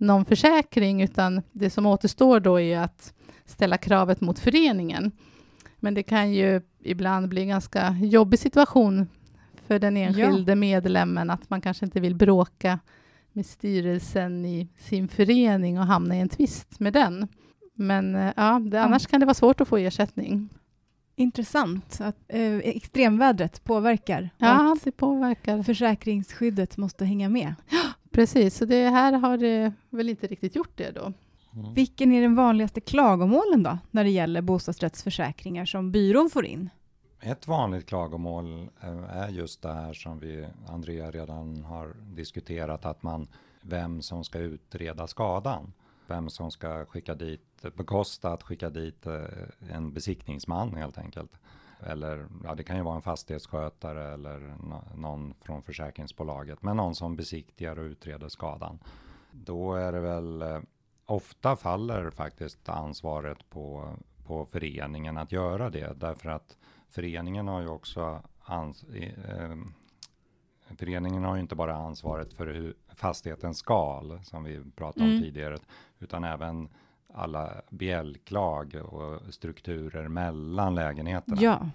någon 0.00 0.24
försäkring, 0.24 1.02
utan 1.02 1.42
det 1.52 1.70
som 1.70 1.86
återstår 1.86 2.40
då 2.40 2.60
är 2.60 2.78
att 2.78 3.14
ställa 3.44 3.78
kravet 3.78 4.20
mot 4.20 4.38
föreningen. 4.38 5.12
Men 5.76 5.94
det 5.94 6.02
kan 6.02 6.32
ju 6.32 6.60
ibland 6.82 7.28
bli 7.28 7.42
en 7.42 7.48
ganska 7.48 7.96
jobbig 8.02 8.38
situation 8.38 9.08
för 9.66 9.78
den 9.78 9.96
enskilde 9.96 10.56
medlemmen, 10.56 11.30
att 11.30 11.50
man 11.50 11.60
kanske 11.60 11.84
inte 11.84 12.00
vill 12.00 12.14
bråka 12.14 12.78
med 13.32 13.46
styrelsen 13.46 14.44
i 14.44 14.68
sin 14.78 15.08
förening 15.08 15.78
och 15.78 15.86
hamna 15.86 16.16
i 16.16 16.20
en 16.20 16.28
tvist 16.28 16.80
med 16.80 16.92
den. 16.92 17.28
Men 17.74 18.14
eh, 18.14 18.32
ja, 18.36 18.58
det, 18.58 18.82
annars 18.82 19.06
kan 19.06 19.20
det 19.20 19.26
vara 19.26 19.34
svårt 19.34 19.60
att 19.60 19.68
få 19.68 19.76
ersättning. 19.76 20.48
Intressant 21.16 22.00
att 22.00 22.16
eh, 22.28 22.56
extremvädret 22.56 23.64
påverkar. 23.64 24.30
Ja, 24.38 24.76
det 24.84 24.92
påverkar. 24.92 25.62
Försäkringsskyddet 25.62 26.76
måste 26.76 27.04
hänga 27.04 27.28
med. 27.28 27.54
Precis, 28.10 28.56
så 28.56 28.64
det 28.64 28.88
här 28.88 29.12
har 29.12 29.36
det 29.36 29.72
väl 29.90 30.08
inte 30.08 30.26
riktigt 30.26 30.56
gjort 30.56 30.76
det 30.76 30.90
då. 30.90 31.12
Vilken 31.74 32.12
är 32.12 32.22
den 32.22 32.34
vanligaste 32.34 32.80
klagomålen 32.80 33.62
då, 33.62 33.78
när 33.90 34.04
det 34.04 34.10
gäller 34.10 34.40
bostadsrättsförsäkringar 34.40 35.64
som 35.64 35.92
byrån 35.92 36.30
får 36.30 36.46
in? 36.46 36.70
Ett 37.20 37.46
vanligt 37.46 37.86
klagomål 37.86 38.68
eh, 38.82 39.16
är 39.16 39.28
just 39.28 39.62
det 39.62 39.72
här 39.72 39.92
som 39.92 40.18
vi, 40.18 40.46
Andrea 40.68 41.10
redan 41.10 41.64
har 41.64 41.96
diskuterat, 42.14 42.84
att 42.84 43.02
man 43.02 43.28
vem 43.62 44.02
som 44.02 44.24
ska 44.24 44.38
utreda 44.38 45.06
skadan. 45.06 45.72
Vem 46.06 46.30
som 46.30 46.50
ska 46.50 46.84
skicka 46.84 47.14
dit, 47.14 47.64
bekosta 47.76 48.32
att 48.32 48.42
skicka 48.42 48.70
dit 48.70 49.06
eh, 49.06 49.22
en 49.70 49.92
besiktningsman 49.92 50.74
helt 50.74 50.98
enkelt. 50.98 51.30
Eller 51.86 52.26
ja, 52.44 52.54
det 52.54 52.62
kan 52.62 52.76
ju 52.76 52.82
vara 52.82 52.96
en 52.96 53.02
fastighetsskötare 53.02 54.14
eller 54.14 54.54
någon 54.94 55.34
från 55.40 55.62
försäkringsbolaget. 55.62 56.62
Men 56.62 56.76
någon 56.76 56.94
som 56.94 57.16
besiktigar 57.16 57.78
och 57.78 57.84
utreder 57.84 58.28
skadan. 58.28 58.78
Då 59.30 59.74
är 59.74 59.92
det 59.92 60.00
väl 60.00 60.42
eh, 60.42 60.60
ofta 61.06 61.56
faller 61.56 62.10
faktiskt 62.10 62.68
ansvaret 62.68 63.50
på, 63.50 63.94
på 64.26 64.46
föreningen 64.46 65.18
att 65.18 65.32
göra 65.32 65.70
det. 65.70 66.00
Därför 66.00 66.30
att 66.30 66.56
föreningen 66.88 67.48
har 67.48 67.60
ju 67.60 67.68
också 67.68 68.22
ans 68.44 68.84
eh, 68.84 69.56
Föreningen 70.78 71.24
har 71.24 71.34
ju 71.34 71.40
inte 71.40 71.54
bara 71.54 71.74
ansvaret 71.74 72.32
för 72.32 72.46
hur 72.46 72.74
fastighetens 72.94 73.58
skal, 73.58 74.20
som 74.24 74.44
vi 74.44 74.60
pratade 74.76 75.04
om 75.04 75.10
mm. 75.10 75.22
tidigare, 75.22 75.58
utan 75.98 76.24
även 76.24 76.68
alla 77.14 77.62
bjälklag 77.70 78.74
och 78.74 79.34
strukturer 79.34 80.08
mellan 80.08 80.74
lägenheterna. 80.74 81.36
Ja. 81.40 81.70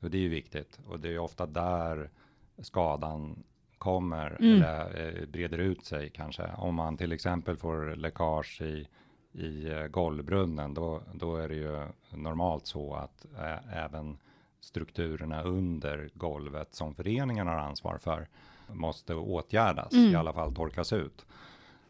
Och 0.00 0.10
det 0.10 0.18
är 0.18 0.22
ju 0.22 0.28
viktigt 0.28 0.80
och 0.86 1.00
det 1.00 1.14
är 1.14 1.18
ofta 1.18 1.46
där 1.46 2.10
skadan 2.58 3.44
kommer 3.78 4.36
mm. 4.40 4.62
eller 4.62 5.20
eh, 5.20 5.26
breder 5.26 5.58
ut 5.58 5.84
sig 5.84 6.10
kanske. 6.10 6.50
Om 6.56 6.74
man 6.74 6.96
till 6.96 7.12
exempel 7.12 7.56
får 7.56 7.96
läckage 7.96 8.62
i, 8.62 8.88
i 9.32 9.70
eh, 9.70 9.86
golvbrunnen, 9.86 10.74
då, 10.74 11.02
då 11.12 11.36
är 11.36 11.48
det 11.48 11.54
ju 11.54 11.86
normalt 12.10 12.66
så 12.66 12.94
att 12.94 13.26
äh, 13.38 13.84
även 13.84 14.18
strukturerna 14.60 15.42
under 15.42 16.10
golvet 16.14 16.74
som 16.74 16.94
föreningen 16.94 17.46
har 17.46 17.56
ansvar 17.56 17.98
för 17.98 18.28
måste 18.66 19.14
åtgärdas, 19.14 19.92
mm. 19.92 20.12
i 20.12 20.14
alla 20.14 20.32
fall 20.32 20.54
torkas 20.54 20.92
ut. 20.92 21.26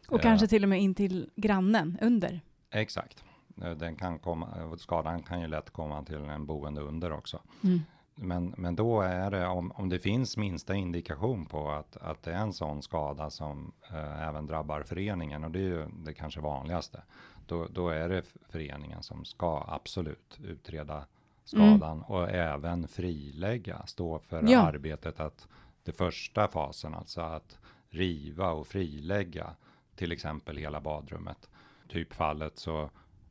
Och 0.07 0.19
eh, 0.19 0.21
kanske 0.21 0.47
till 0.47 0.63
och 0.63 0.69
med 0.69 0.81
in 0.81 0.95
till 0.95 1.29
grannen 1.35 1.97
under. 2.01 2.41
Exakt. 2.71 3.23
Den 3.55 3.95
kan 3.95 4.19
komma, 4.19 4.77
skadan 4.77 5.23
kan 5.23 5.41
ju 5.41 5.47
lätt 5.47 5.69
komma 5.69 6.03
till 6.03 6.15
en 6.15 6.45
boende 6.45 6.81
under 6.81 7.11
också. 7.11 7.41
Mm. 7.63 7.79
Men, 8.21 8.53
men 8.57 8.75
då 8.75 9.01
är 9.01 9.31
det, 9.31 9.47
om, 9.47 9.71
om 9.71 9.89
det 9.89 9.99
finns 9.99 10.37
minsta 10.37 10.75
indikation 10.75 11.45
på 11.45 11.71
att, 11.71 11.97
att 11.97 12.23
det 12.23 12.33
är 12.33 12.37
en 12.37 12.53
sån 12.53 12.81
skada 12.81 13.29
som 13.29 13.71
eh, 13.91 14.27
även 14.27 14.45
drabbar 14.45 14.83
föreningen, 14.83 15.43
och 15.43 15.51
det 15.51 15.59
är 15.59 15.63
ju 15.63 15.87
det 16.05 16.13
kanske 16.13 16.41
vanligaste, 16.41 17.01
då, 17.47 17.67
då 17.69 17.89
är 17.89 18.09
det 18.09 18.23
föreningen 18.49 19.03
som 19.03 19.25
ska 19.25 19.65
absolut 19.67 20.39
utreda 20.43 21.05
skadan 21.43 21.91
mm. 21.91 22.03
och 22.03 22.29
även 22.29 22.87
frilägga, 22.87 23.85
stå 23.85 24.19
för 24.19 24.43
ja. 24.47 24.59
arbetet 24.59 25.19
att 25.19 25.47
det 25.83 25.91
första 25.91 26.47
fasen, 26.47 26.93
alltså 26.93 27.21
att 27.21 27.57
riva 27.89 28.51
och 28.51 28.67
frilägga 28.67 29.55
till 29.95 30.11
exempel 30.11 30.57
hela 30.57 30.81
badrummet. 30.81 31.49
Typfallet 31.89 32.57
så 32.57 32.89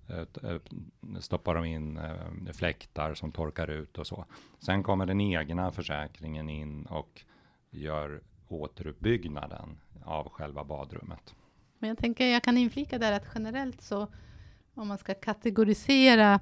eh, 0.09 0.51
eh, 0.51 0.61
stoppar 1.21 1.55
de 1.55 1.65
in 1.65 1.97
eh, 1.97 2.53
fläktar 2.53 3.15
som 3.15 3.33
torkar 3.33 3.71
ut 3.71 3.99
och 3.99 4.07
så. 4.07 4.25
Sen 4.59 4.83
kommer 4.83 5.07
den 5.07 5.21
egna 5.21 5.73
försäkringen 5.73 6.49
in 6.49 6.87
och 6.87 7.25
gör 7.71 8.23
återuppbyggnaden 8.49 9.81
av 10.05 10.29
själva 10.29 10.65
badrummet. 10.65 11.35
Men 11.79 11.89
jag 11.89 11.99
tänker, 11.99 12.27
jag 12.27 12.43
kan 12.43 12.59
inflika 12.59 12.99
där 12.99 13.13
att 13.13 13.27
generellt 13.35 13.83
så, 13.83 14.07
om 14.75 14.89
man 14.89 14.99
ska 14.99 15.15
kategorisera 15.15 16.41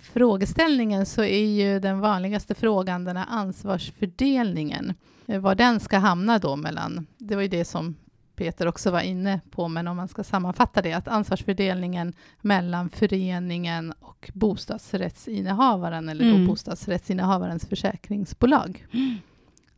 frågeställningen, 0.00 1.06
så 1.06 1.22
är 1.22 1.46
ju 1.46 1.80
den 1.80 2.00
vanligaste 2.00 2.54
frågan 2.54 3.04
den 3.04 3.16
här 3.16 3.26
ansvarsfördelningen. 3.28 4.94
Var 5.26 5.54
den 5.54 5.80
ska 5.80 5.98
hamna 5.98 6.38
då 6.38 6.56
mellan, 6.56 7.06
det 7.18 7.34
var 7.34 7.42
ju 7.42 7.48
det 7.48 7.64
som 7.64 7.96
Peter 8.40 8.68
också 8.68 8.90
var 8.90 9.00
inne 9.00 9.40
på, 9.50 9.68
men 9.68 9.88
om 9.88 9.96
man 9.96 10.08
ska 10.08 10.24
sammanfatta 10.24 10.82
det, 10.82 10.92
att 10.92 11.08
ansvarsfördelningen 11.08 12.12
mellan 12.40 12.88
föreningen 12.88 13.92
och 14.00 14.30
bostadsrättsinnehavaren, 14.34 16.08
eller 16.08 16.24
mm. 16.24 16.40
då 16.40 16.50
bostadsrättsinnehavarens 16.52 17.66
försäkringsbolag. 17.66 18.86
Mm. 18.92 19.16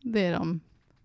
Det 0.01 0.25
är 0.25 0.33
de 0.33 0.59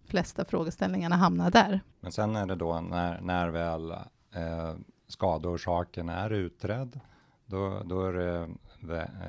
flesta 0.07 0.45
frågeställningarna 0.45 1.17
hamnar 1.17 1.51
där. 1.51 1.81
Men 2.01 2.13
sen 2.13 2.37
är 2.37 2.47
det 2.47 2.55
då 2.55 2.81
när, 2.81 3.21
när 3.21 3.49
väl 3.49 3.91
eh, 3.91 4.75
skadeorsaken 5.09 6.09
är 6.09 6.31
utredd, 6.31 7.01
då, 7.47 7.83
då 7.85 8.07
är 8.07 8.13
det 8.13 8.49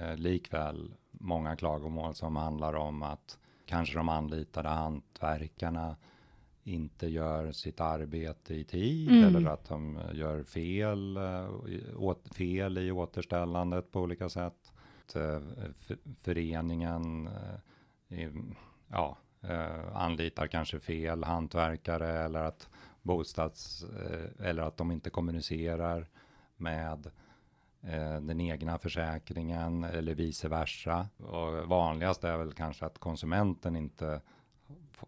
eh, 0.02 0.16
likväl 0.16 0.92
många 1.12 1.56
klagomål 1.56 2.16
som 2.16 2.36
handlar 2.36 2.74
om 2.74 3.04
att 3.04 3.38
kanske 3.66 3.98
de 3.98 4.10
anlitade 4.10 4.70
hantverkarna 4.70 5.96
inte 6.70 7.08
gör 7.08 7.52
sitt 7.52 7.80
arbete 7.80 8.54
i 8.54 8.64
tid 8.64 9.10
mm. 9.10 9.36
eller 9.36 9.50
att 9.50 9.70
de 9.70 10.00
gör 10.14 10.44
fel, 10.44 11.18
äh, 11.18 12.16
fel 12.34 12.78
i 12.78 12.92
återställandet 12.92 13.92
på 13.92 14.02
olika 14.02 14.30
sätt. 14.30 14.74
Äh, 15.16 15.42
föreningen 16.22 17.30
äh, 18.10 18.30
ja, 18.88 19.18
anlitar 19.94 20.48
kanske 20.48 20.80
fel 20.80 21.24
hantverkare 21.24 22.24
eller 22.24 22.44
att 22.44 22.70
bostads 23.02 23.86
eller 24.40 24.64
att 24.64 24.78
de 24.78 24.92
inte 24.92 25.10
kommunicerar 25.10 26.08
med 26.58 27.12
den 28.22 28.42
egna 28.42 28.78
försäkringen 28.78 29.84
eller 29.84 30.16
vice 30.16 30.48
versa. 30.48 31.08
Och 31.18 31.68
vanligast 31.68 32.24
är 32.24 32.38
väl 32.38 32.54
kanske 32.54 32.86
att 32.86 33.00
konsumenten 33.00 33.76
inte 33.76 34.22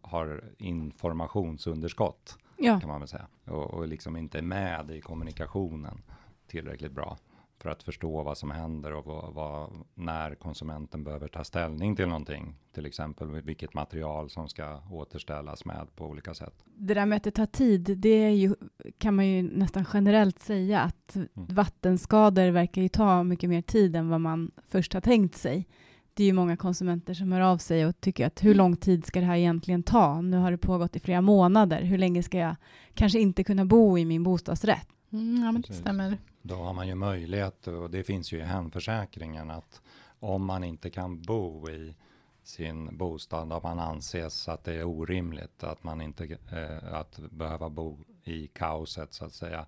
har 0.01 0.44
informationsunderskott, 0.58 2.38
ja. 2.58 2.80
kan 2.80 2.89
man 2.89 3.00
väl 3.00 3.08
säga. 3.08 3.27
Och, 3.46 3.74
och 3.74 3.88
liksom 3.88 4.18
inte 4.18 4.38
är 4.38 4.41
med 4.41 4.91
i 4.91 5.01
kommunikationen 5.01 6.01
tillräckligt 6.48 6.91
bra 6.91 7.18
för 7.62 7.70
att 7.70 7.84
förstå 7.84 8.24
vad 8.24 8.38
som 8.38 8.51
händer 8.51 8.94
och 8.94 9.06
vad, 9.06 9.34
vad, 9.34 9.70
när 9.94 10.36
konsumenten 10.36 11.03
behöver 11.03 11.27
ta 11.27 11.44
ställning 11.44 11.96
till 11.96 12.08
någonting. 12.08 12.56
Till 12.74 12.86
exempel 12.86 13.41
vilket 13.41 13.74
material 13.74 14.30
som 14.30 14.50
ska 14.50 14.82
återställas 14.91 15.65
med 15.65 15.96
på 15.96 16.06
olika 16.06 16.34
sätt. 16.34 16.63
Det 16.75 16.94
där 16.94 17.06
med 17.06 17.15
att 17.18 17.24
det 17.24 17.32
tar 17.32 17.46
tid, 17.46 17.98
det 17.98 18.32
ju, 18.32 18.56
kan 18.98 19.15
man 19.15 19.27
ju 19.27 19.41
nästan 19.41 19.86
generellt 19.94 20.39
säga 20.39 20.80
att 20.80 21.15
mm. 21.15 21.27
vattenskador 21.34 22.51
verkar 22.51 22.82
ju 22.82 22.89
ta 22.89 23.24
mycket 23.24 23.50
mer 23.50 23.62
tid 23.62 23.96
än 23.96 24.10
vad 24.10 24.22
man 24.22 24.51
först 24.68 24.94
har 24.94 25.01
tänkt 25.01 25.36
sig 25.36 25.68
det 26.13 26.24
är 26.24 26.27
ju 26.27 26.34
många 26.34 26.58
konsumenter 26.58 27.13
som 27.13 27.32
hör 27.32 27.41
av 27.41 27.58
sig 27.58 27.86
och 27.86 28.01
tycker 28.01 28.27
att 28.27 28.44
hur 28.44 28.56
lång 28.56 28.75
tid 28.75 29.06
ska 29.06 29.20
det 29.20 29.25
här 29.25 29.36
egentligen 29.36 29.84
ta? 29.84 30.22
Nu 30.22 30.38
har 30.38 30.51
det 30.51 30.58
pågått 30.58 30.96
i 30.96 31.00
flera 31.00 31.22
månader. 31.22 31.82
Hur 31.82 31.98
länge 31.98 32.24
ska 32.24 32.38
jag 32.38 32.56
kanske 32.94 33.20
inte 33.20 33.44
kunna 33.44 33.65
bo 33.65 33.98
i 33.98 34.06
min 34.06 34.24
bostadsrätt? 34.24 34.88
Mm, 35.12 35.44
ja, 35.44 35.51
men 35.51 35.62
det 35.62 35.74
stämmer. 35.74 36.18
Då 36.41 36.56
har 36.56 36.74
man 36.74 36.88
ju 36.88 36.96
möjlighet, 36.96 37.68
och 37.68 37.89
det 37.89 38.03
finns 38.03 38.34
ju 38.34 38.38
i 38.38 38.41
hemförsäkringen, 38.41 39.51
att 39.51 39.82
om 40.20 40.46
man 40.46 40.63
inte 40.63 40.89
kan 40.89 41.22
bo 41.22 41.70
i 41.70 41.96
sin 42.44 42.98
bostad, 42.98 43.53
om 43.53 43.60
man 43.63 43.80
anses 43.80 44.48
att 44.48 44.63
det 44.63 44.74
är 44.74 44.84
orimligt 44.84 45.63
att 45.63 45.84
man 45.84 46.01
inte 46.01 46.38
eh, 46.51 46.94
att 46.94 47.20
behöva 47.30 47.70
bo 47.70 48.00
i 48.24 48.48
kaoset 48.48 49.13
så 49.13 49.25
att 49.25 49.34
säga, 49.34 49.65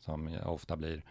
som 0.00 0.38
ofta 0.44 0.76
blir, 0.76 0.96
eh, 0.96 1.02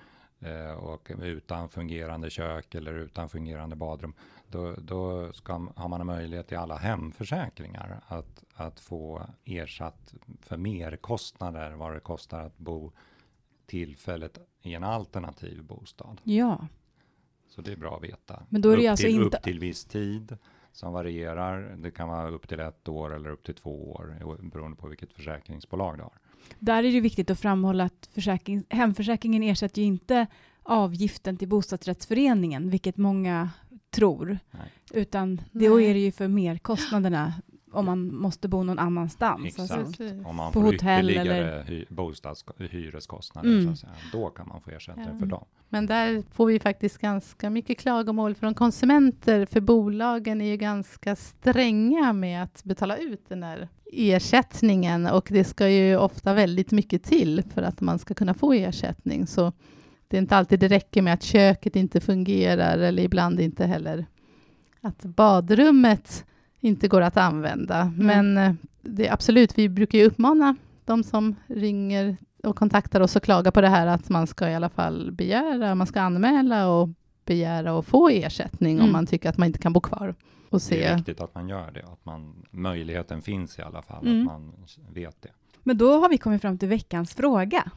och 0.79 1.11
utan 1.21 1.69
fungerande 1.69 2.29
kök 2.29 2.75
eller 2.75 2.93
utan 2.93 3.29
fungerande 3.29 3.75
badrum, 3.75 4.13
då, 4.47 4.75
då 4.77 5.33
ska, 5.33 5.67
har 5.75 5.87
man 5.87 6.05
möjlighet 6.05 6.51
i 6.51 6.55
alla 6.55 6.77
hemförsäkringar 6.77 8.01
att, 8.07 8.43
att 8.53 8.79
få 8.79 9.21
ersatt 9.45 10.13
för 10.41 10.57
merkostnader 10.57 11.71
vad 11.71 11.93
det 11.93 11.99
kostar 11.99 12.39
att 12.39 12.57
bo 12.57 12.91
tillfälligt 13.65 14.37
i 14.61 14.73
en 14.73 14.83
alternativ 14.83 15.63
bostad. 15.63 16.21
Ja. 16.23 16.67
Så 17.47 17.61
det 17.61 17.71
är 17.71 17.75
bra 17.75 17.95
att 17.95 18.03
veta. 18.03 18.43
Men 18.49 18.61
då 18.61 18.69
är 18.69 18.77
det 18.77 18.83
upp, 18.83 18.89
alltså 18.89 19.05
till, 19.05 19.21
inte... 19.21 19.37
upp 19.37 19.43
till 19.43 19.59
viss 19.59 19.85
tid 19.85 20.37
som 20.71 20.93
varierar. 20.93 21.75
Det 21.77 21.91
kan 21.91 22.07
vara 22.07 22.29
upp 22.29 22.47
till 22.47 22.59
ett 22.59 22.87
år 22.87 23.15
eller 23.15 23.29
upp 23.29 23.43
till 23.43 23.55
två 23.55 23.91
år 23.91 24.39
beroende 24.41 24.77
på 24.77 24.87
vilket 24.87 25.11
försäkringsbolag 25.11 25.97
du 25.97 26.03
har. 26.03 26.19
Där 26.59 26.83
är 26.83 26.91
det 26.91 26.99
viktigt 26.99 27.29
att 27.29 27.39
framhålla 27.39 27.89
försäkring, 28.13 28.63
hemförsäkringen 28.69 29.43
ersätter 29.43 29.81
ju 29.81 29.87
inte 29.87 30.27
avgiften 30.63 31.37
till 31.37 31.47
bostadsrättsföreningen, 31.47 32.69
vilket 32.69 32.97
många 32.97 33.49
tror, 33.89 34.39
Nej. 34.51 34.71
utan 34.93 35.41
då 35.51 35.75
Nej. 35.75 35.85
är 35.89 35.93
det 35.93 35.99
ju 35.99 36.11
för 36.11 36.27
merkostnaderna 36.27 37.33
om 37.71 37.85
man 37.85 38.15
måste 38.15 38.47
bo 38.47 38.63
någon 38.63 38.79
annanstans. 38.79 39.45
Exakt. 39.45 39.71
Alltså, 39.71 40.03
om 40.25 40.35
man 40.35 40.53
på 40.53 40.61
får 40.61 40.71
hotell 40.71 41.09
eller 41.09 41.63
hy, 41.63 41.85
bostads, 41.89 42.45
hyreskostnader, 42.57 43.49
mm. 43.49 43.65
så 43.65 43.71
att 43.71 43.79
säga, 43.79 43.93
då 44.11 44.29
kan 44.29 44.47
man 44.47 44.61
få 44.61 44.71
ersättning 44.71 45.05
ja. 45.13 45.19
för 45.19 45.25
dem. 45.25 45.45
Men 45.69 45.85
där 45.85 46.23
får 46.31 46.45
vi 46.45 46.59
faktiskt 46.59 46.97
ganska 46.97 47.49
mycket 47.49 47.79
klagomål 47.79 48.35
från 48.35 48.53
konsumenter, 48.53 49.45
för 49.45 49.59
bolagen 49.59 50.41
är 50.41 50.45
ju 50.45 50.57
ganska 50.57 51.15
stränga 51.15 52.13
med 52.13 52.43
att 52.43 52.63
betala 52.63 52.97
ut 52.97 53.29
den 53.29 53.39
där 53.39 53.67
ersättningen 53.93 55.07
och 55.07 55.27
det 55.31 55.43
ska 55.43 55.69
ju 55.69 55.97
ofta 55.97 56.33
väldigt 56.33 56.71
mycket 56.71 57.03
till 57.03 57.43
för 57.53 57.61
att 57.61 57.81
man 57.81 57.99
ska 57.99 58.13
kunna 58.13 58.33
få 58.33 58.53
ersättning. 58.53 59.27
Så 59.27 59.53
det 60.07 60.17
är 60.17 60.21
inte 60.21 60.35
alltid 60.35 60.59
det 60.59 60.67
räcker 60.67 61.01
med 61.01 61.13
att 61.13 61.23
köket 61.23 61.75
inte 61.75 62.01
fungerar 62.01 62.77
eller 62.77 63.03
ibland 63.03 63.39
inte 63.39 63.65
heller 63.65 64.05
att 64.81 65.05
badrummet 65.05 66.25
inte 66.61 66.87
går 66.87 67.01
att 67.01 67.17
använda. 67.17 67.81
Mm. 67.81 67.93
Men 68.07 68.37
eh, 68.37 68.53
det 68.81 69.09
absolut, 69.09 69.57
vi 69.57 69.69
brukar 69.69 69.97
ju 69.99 70.05
uppmana 70.05 70.55
de 70.85 71.03
som 71.03 71.35
ringer 71.47 72.17
och 72.43 72.55
kontaktar 72.55 73.01
oss 73.01 73.15
och 73.15 73.23
klagar 73.23 73.51
på 73.51 73.61
det 73.61 73.67
här 73.69 73.87
att 73.87 74.09
man 74.09 74.27
ska 74.27 74.49
i 74.49 74.55
alla 74.55 74.69
fall 74.69 75.11
begära, 75.11 75.75
man 75.75 75.87
ska 75.87 76.01
anmäla 76.01 76.67
och 76.69 76.89
begära 77.25 77.79
att 77.79 77.85
få 77.85 78.09
ersättning 78.09 78.73
Mm. 78.73 78.85
om 78.85 78.91
man 78.91 79.05
tycker 79.05 79.29
att 79.29 79.37
man 79.37 79.45
inte 79.47 79.59
kan 79.59 79.73
bo 79.73 79.79
kvar. 79.81 80.15
Och 80.49 80.59
Det 80.69 80.83
är 80.85 80.89
se. 80.89 80.95
viktigt 80.95 81.21
att 81.21 81.35
man 81.35 81.49
gör 81.49 81.71
det, 81.71 81.83
att 81.83 82.05
man, 82.05 82.35
möjligheten 82.51 83.21
finns 83.21 83.59
i 83.59 83.61
alla 83.61 83.81
fall, 83.81 84.07
Mm. 84.07 84.27
att 84.27 84.33
man 84.33 84.53
vet 84.93 85.21
det. 85.21 85.29
Men 85.63 85.77
då 85.77 85.99
har 85.99 86.09
vi 86.09 86.17
kommit 86.17 86.41
fram 86.41 86.57
till 86.57 86.67
veckans 86.69 87.13
fråga. 87.13 87.71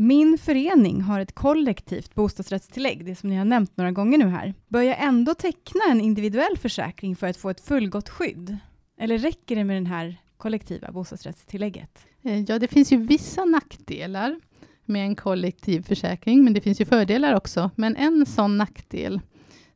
Min 0.00 0.38
förening 0.38 1.00
har 1.00 1.20
ett 1.20 1.34
kollektivt 1.34 2.14
bostadsrättstillägg, 2.14 3.04
det 3.04 3.14
som 3.14 3.30
ni 3.30 3.36
har 3.36 3.44
nämnt 3.44 3.76
några 3.76 3.92
gånger 3.92 4.18
nu 4.18 4.26
här. 4.28 4.54
Bör 4.68 4.82
jag 4.82 5.02
ändå 5.02 5.34
teckna 5.34 5.80
en 5.90 6.00
individuell 6.00 6.58
försäkring 6.58 7.16
för 7.16 7.26
att 7.26 7.36
få 7.36 7.50
ett 7.50 7.60
fullgott 7.60 8.08
skydd? 8.08 8.56
Eller 9.00 9.18
räcker 9.18 9.56
det 9.56 9.64
med 9.64 9.76
den 9.76 9.86
här 9.86 10.16
kollektiva 10.36 10.92
bostadsrättstillägget? 10.92 12.06
Eh, 12.22 12.40
ja, 12.40 12.58
det 12.58 12.68
finns 12.68 12.92
ju 12.92 12.96
vissa 12.96 13.44
nackdelar 13.44 14.40
med 14.84 15.02
en 15.02 15.16
kollektiv 15.16 15.82
försäkring, 15.82 16.44
men 16.44 16.52
det 16.52 16.60
finns 16.60 16.80
ju 16.80 16.84
fördelar 16.84 17.34
också. 17.34 17.70
Men 17.74 17.96
en 17.96 18.26
sån 18.26 18.58
nackdel 18.58 19.20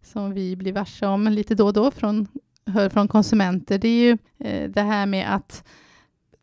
som 0.02 0.32
vi 0.32 0.56
blir 0.56 0.72
varse 0.72 1.06
om 1.06 1.24
lite 1.24 1.54
då 1.54 1.66
och 1.66 1.72
då 1.72 1.90
från, 1.90 2.26
hör 2.66 2.88
från 2.88 3.08
konsumenter, 3.08 3.78
det 3.78 3.88
är 3.88 4.04
ju 4.04 4.18
eh, 4.38 4.70
det 4.70 4.82
här 4.82 5.06
med 5.06 5.34
att 5.34 5.64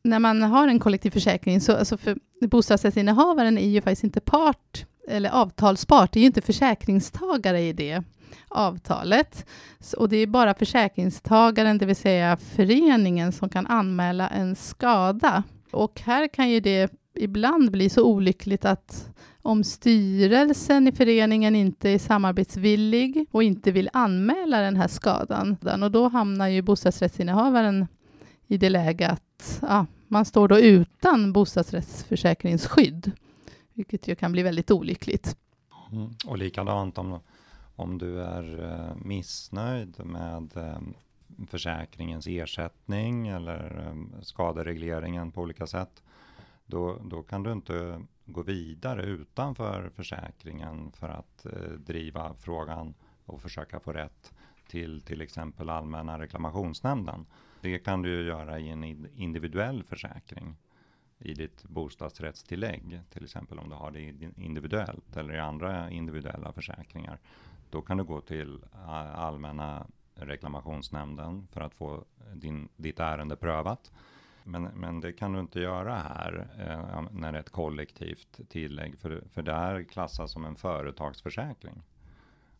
när 0.03 0.20
man 0.20 0.41
har 0.41 0.68
en 0.68 0.79
kollektiv 0.79 1.12
försäkring, 1.12 1.62
så 1.62 1.75
alltså 1.75 1.98
för 1.98 2.18
bostadsrättsinnehavaren 2.48 3.58
är 3.58 3.68
ju 3.68 3.82
faktiskt 3.82 4.03
inte 4.03 4.20
part 4.20 4.86
eller 5.08 5.29
avtalspart, 5.29 6.12
det 6.13 6.20
är 6.20 6.22
ju 6.22 6.27
inte 6.27 6.41
försäkringstagare 6.41 7.62
i 7.62 7.74
det 7.74 8.03
avtalet. 8.48 9.46
Så- 9.79 9.98
Och 9.98 10.10
det 10.10 10.18
är 10.18 10.27
bara 10.27 10.53
försäkringstagaren, 10.53 11.77
det 11.77 11.86
vill 11.86 11.96
säga 11.96 12.38
föreningen, 12.38 13.32
som 13.32 13.50
kan 13.50 13.68
anmäla 13.68 14.27
en 14.29 14.56
skada. 14.56 15.44
Och 15.72 16.01
här 16.01 16.27
kan 16.27 16.50
ju 16.50 16.60
det 16.60 16.91
ibland 17.15 17.72
bli 17.72 17.89
så 17.89 18.03
olyckligt 18.06 18.65
att 18.65 19.10
om 19.41 19.63
styrelsen 19.63 20.88
i 20.88 20.91
föreningen 20.91 21.56
inte 21.56 21.89
är 21.89 22.00
samarbetsvillig 22.00 23.25
och 23.32 23.44
inte 23.44 23.72
vill 23.72 23.89
anmäla 23.94 24.60
den 24.62 24.75
här 24.75 24.88
skadan, 24.88 25.58
och 25.84 25.91
då 25.91 26.08
hamnar 26.08 26.48
ju 26.48 26.62
bostadsrättsinnehavaren 26.62 27.88
i 28.50 28.58
det 28.58 28.70
läget 28.70 29.12
att 29.12 29.60
ja, 29.62 29.86
man 30.08 30.25
står 30.25 30.48
då 30.48 30.60
utan 30.60 31.34
bostadsrättsförsäkringsskydd, 31.34 33.12
vilket 33.74 34.08
ju 34.08 34.15
kan 34.15 34.32
bli 34.32 34.44
väldigt 34.44 34.72
olyckligt. 34.72 35.38
Mm. 35.91 36.10
Och 36.25 36.38
likadant 36.38 36.98
om, 36.98 37.20
om 37.75 37.98
du 37.98 38.22
är 38.22 38.63
eh, 38.63 38.96
missnöjd 38.96 40.06
med 40.06 40.58
eh, 40.58 40.79
försäkringens 41.48 42.27
ersättning 42.27 43.27
eller 43.27 43.88
eh, 43.88 44.22
skaderegleringen 44.22 45.32
på 45.32 45.41
olika 45.41 45.68
sätt, 45.68 46.03
då, 46.65 46.98
då 47.03 47.24
kan 47.24 47.44
du 47.44 47.51
inte 47.51 48.01
gå 48.25 48.41
vidare 48.41 49.03
utanför 49.03 49.91
försäkringen 49.96 50.91
för 50.91 51.10
att 51.10 51.46
eh, 51.46 51.72
driva 51.72 52.34
frågan 52.34 52.94
och 53.29 53.41
försöka 53.41 53.79
få 53.79 53.93
rätt 53.93 54.33
till 54.67 55.01
till 55.01 55.21
exempel 55.21 55.69
Allmänna 55.69 56.19
reklamationsnämnden. 56.19 57.25
Det 57.62 57.79
kan 57.79 58.01
du 58.01 58.09
ju 58.09 58.27
göra 58.27 58.59
i 58.59 58.69
en 58.69 58.83
individuell 59.15 59.83
försäkring 59.83 60.55
i 61.19 61.33
ditt 61.33 61.63
bostadsrättstillägg, 61.63 63.01
till 63.09 63.24
exempel 63.24 63.59
om 63.59 63.69
du 63.69 63.75
har 63.75 63.91
det 63.91 64.00
individuellt 64.38 65.17
eller 65.17 65.33
i 65.33 65.39
andra 65.39 65.89
individuella 65.89 66.51
försäkringar. 66.51 67.19
Då 67.69 67.81
kan 67.81 67.98
du 67.98 68.03
gå 68.03 68.21
till 68.21 68.63
äh, 68.74 69.19
Allmänna 69.19 69.88
reklamationsnämnden 70.15 71.48
för 71.51 71.62
att 71.62 71.74
få 71.74 72.05
din, 72.33 72.69
ditt 72.75 73.00
ärende 73.00 73.36
prövat. 73.36 73.91
Men, 74.43 74.63
men 74.63 75.01
det 75.01 75.13
kan 75.13 75.33
du 75.33 75.39
inte 75.39 75.59
göra 75.59 75.95
här 75.95 76.48
eh, 76.59 77.03
när 77.12 77.31
det 77.31 77.38
är 77.38 77.41
ett 77.41 77.50
kollektivt 77.50 78.39
tillägg, 78.50 79.00
för, 79.00 79.24
för 79.31 79.41
det 79.41 79.53
här 79.53 79.83
klassas 79.83 80.31
som 80.31 80.45
en 80.45 80.55
företagsförsäkring. 80.55 81.81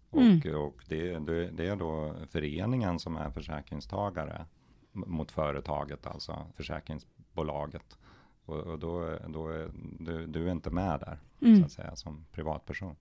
Och, 0.10 0.22
Mm. 0.22 0.56
och 0.56 0.84
det, 0.88 1.20
det, 1.20 1.50
det 1.52 1.68
är 1.68 1.76
då 1.76 2.16
föreningen 2.32 3.00
som 3.00 3.16
är 3.18 3.30
försäkringstagare 3.30 4.46
mot 4.92 5.32
företaget, 5.32 6.08
alltså 6.08 6.46
försäkringsbolaget. 6.56 7.98
Och, 8.46 8.56
och 8.58 8.80
då, 8.80 9.18
då 9.28 9.48
är 9.48 9.72
du, 10.00 10.28
du 10.28 10.48
är 10.48 10.52
inte 10.52 10.70
med 10.70 11.00
där, 11.00 11.18
så 11.40 11.46
Mm. 11.46 11.64
att 11.64 11.72
säga, 11.72 11.96
som 11.96 12.26
privatperson. 12.32 12.96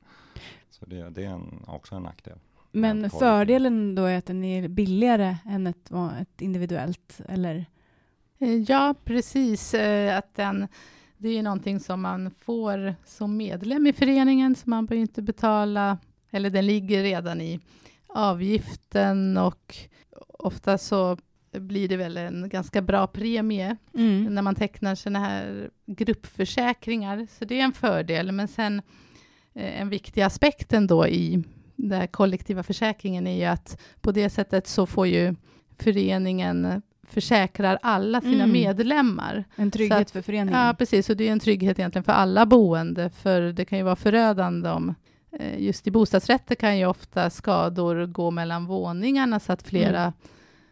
Så 0.71 0.87
det, 0.87 1.11
det 1.11 1.25
är 1.25 1.31
en, 1.31 1.65
också 1.67 1.95
en 1.95 2.03
nackdel. 2.03 2.39
Men 2.73 3.11
fördelen 3.11 3.95
då 3.95 4.05
är 4.05 4.19
att 4.19 4.27
den 4.27 4.45
är 4.45 4.69
billigare 4.69 5.37
än 5.47 5.67
ett, 5.67 5.91
ett 6.21 6.41
individuellt, 6.43 7.21
eller? 7.29 7.67
Eh, 8.39 8.55
Ja, 8.55 8.95
precis. 9.05 9.75
eh, 9.75 10.19
Att 10.19 10.35
den, 10.35 10.69
det 11.17 11.29
är 11.29 11.33
ju 11.33 11.43
någonting 11.43 11.81
som 11.81 12.01
man 12.03 12.31
får 12.31 12.95
som 13.05 13.37
medlem 13.37 13.87
i 13.87 13.93
föreningen, 13.93 14.55
så 14.55 14.71
man 14.71 14.87
behöver 14.87 15.01
inte 15.03 15.23
betala, 15.23 15.99
eller 16.31 16.51
den 16.51 16.67
ligger 16.67 17.03
redan 17.03 17.41
i 17.41 17.61
avgiften 18.07 19.37
och 19.37 19.77
ofta 20.29 20.79
så 20.79 21.17
blir 21.53 21.89
det 21.89 21.97
väl 21.97 22.17
en 22.17 22.49
ganska 22.49 22.83
bra 22.83 23.07
premie 23.07 23.77
Mm. 23.95 24.35
när 24.35 24.43
man 24.43 24.55
tecknar 24.55 24.95
sådana 24.95 25.19
här 25.19 25.71
gruppförsäkringar. 25.87 27.27
Så 27.39 27.45
det 27.45 27.61
är 27.61 27.65
en 27.65 27.73
fördel. 27.73 28.33
Men 28.33 28.49
sen 28.49 28.83
eh, 29.55 29.81
en 29.81 29.89
viktig 29.89 30.21
aspekt 30.23 30.73
ändå 30.73 31.07
i 31.09 31.45
den 31.77 32.01
här 32.01 32.07
kollektiva 32.07 32.63
försäkringen 32.63 33.27
är 33.27 33.37
ju 33.37 33.45
att 33.45 33.81
på 34.01 34.13
det 34.13 34.31
sättet 34.31 34.67
så 34.67 34.87
får 34.87 35.07
ju 35.07 35.35
föreningen 35.79 36.83
försäkrar 37.03 37.79
alla 37.83 38.21
sina 38.21 38.35
Mm. 38.45 38.53
medlemmar. 38.53 39.45
En 39.57 39.71
trygghet 39.71 40.01
att- 40.01 40.11
för 40.11 40.23
föreningen. 40.23 40.61
Ja, 40.61 40.75
precis. 40.79 41.11
Och 41.11 41.17
det 41.17 41.29
är 41.29 41.33
en 41.33 41.41
trygghet 41.41 41.79
egentligen 41.79 42.05
för 42.05 42.13
alla 42.13 42.47
boende, 42.47 43.11
för 43.11 43.41
det 43.41 43.65
kan 43.65 43.79
ju 43.79 43.85
vara 43.85 43.97
förödande 43.97 44.69
om 44.71 44.95
Just 45.59 45.87
i 45.87 45.91
bostadsrätter 45.91 46.55
kan 46.55 46.79
ju 46.79 46.87
ofta 46.87 47.31
skador 47.31 48.07
gå 48.07 48.31
mellan 48.31 48.67
våningarna 48.67 49.41
så 49.41 49.53
att 49.53 49.63
flera 49.63 50.01
Mm. 50.01 50.13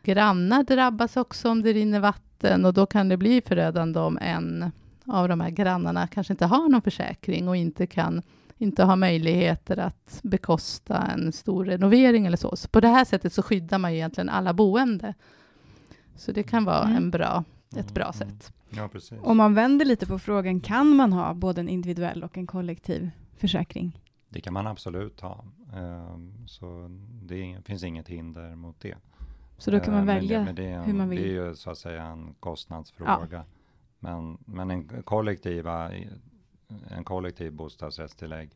grannar 0.02 0.62
drabbas 0.62 1.16
också 1.16 1.50
om 1.50 1.62
det 1.62 1.72
rinner 1.72 2.00
vatten 2.00 2.64
och 2.64 2.74
då 2.74 2.86
kan 2.86 3.08
det 3.08 3.16
bli 3.16 3.40
förödande 3.46 4.00
om 4.00 4.18
en 4.22 4.70
av 5.06 5.28
de 5.28 5.40
här 5.40 5.50
grannarna 5.50 6.06
kanske 6.06 6.32
inte 6.32 6.46
har 6.46 6.68
någon 6.68 6.82
försäkring 6.82 7.48
och 7.48 7.56
inte 7.56 7.86
kan 7.86 8.22
inte 8.58 8.84
har 8.84 8.96
möjligheter 8.96 9.76
att 9.78 10.20
bekosta 10.22 10.98
en 11.02 11.32
stor 11.32 11.64
renovering 11.64 12.26
eller 12.26 12.36
så. 12.36 12.56
Så 12.56 12.68
på 12.68 12.80
det 12.80 12.88
här 12.88 13.04
sättet 13.04 13.32
så 13.32 13.42
skyddar 13.42 13.78
man 13.78 13.92
ju 13.92 13.96
egentligen 13.98 14.28
alla 14.28 14.52
boende. 14.54 15.14
Så 16.16 16.32
det 16.32 16.42
kan 16.42 16.64
vara 16.64 16.82
Mm. 16.84 16.96
en 16.96 17.10
bra, 17.10 17.44
ett 17.70 17.76
Mm, 17.76 17.94
bra 17.94 18.04
mm. 18.04 18.14
sätt. 18.14 18.52
Ja, 18.70 18.88
precis. 18.88 19.18
Om 19.22 19.36
man 19.36 19.54
vänder 19.54 19.84
lite 19.84 20.06
på 20.06 20.18
frågan, 20.18 20.60
kan 20.60 20.86
man 20.96 21.12
ha 21.12 21.34
både 21.34 21.60
en 21.60 21.68
individuell 21.68 22.24
och 22.24 22.38
en 22.38 22.46
kollektiv 22.46 23.10
försäkring? 23.36 24.00
Det 24.36 24.40
kan 24.40 24.52
man 24.52 24.66
absolut 24.66 25.20
ha. 25.20 25.44
Ehm, 25.74 26.46
Så 26.48 26.88
det 27.22 27.56
finns 27.64 27.82
inget 27.84 28.08
hinder 28.08 28.54
mot 28.54 28.80
det. 28.80 28.94
Så 29.58 29.70
då 29.70 29.80
kan 29.80 29.92
man 29.94 30.00
Eh, 30.00 30.06
men 30.06 30.14
välja 30.14 30.38
det, 30.38 30.44
men 30.44 30.54
det 30.54 30.64
en- 30.66 30.84
hur 30.84 30.92
man 30.94 31.08
vill. 31.08 31.22
Det 31.22 31.28
är 31.28 31.46
ju 31.48 31.54
så 31.54 31.70
att 31.70 31.78
säga 31.78 32.02
en 32.04 32.34
kostnadsfråga. 32.40 33.44
Men, 33.98 34.38
men 34.44 34.70
en, 34.70 35.02
kollektiva, 35.02 35.92
en 36.88 37.04
kollektiv 37.04 37.52
bostadsrättstillägg 37.52 38.50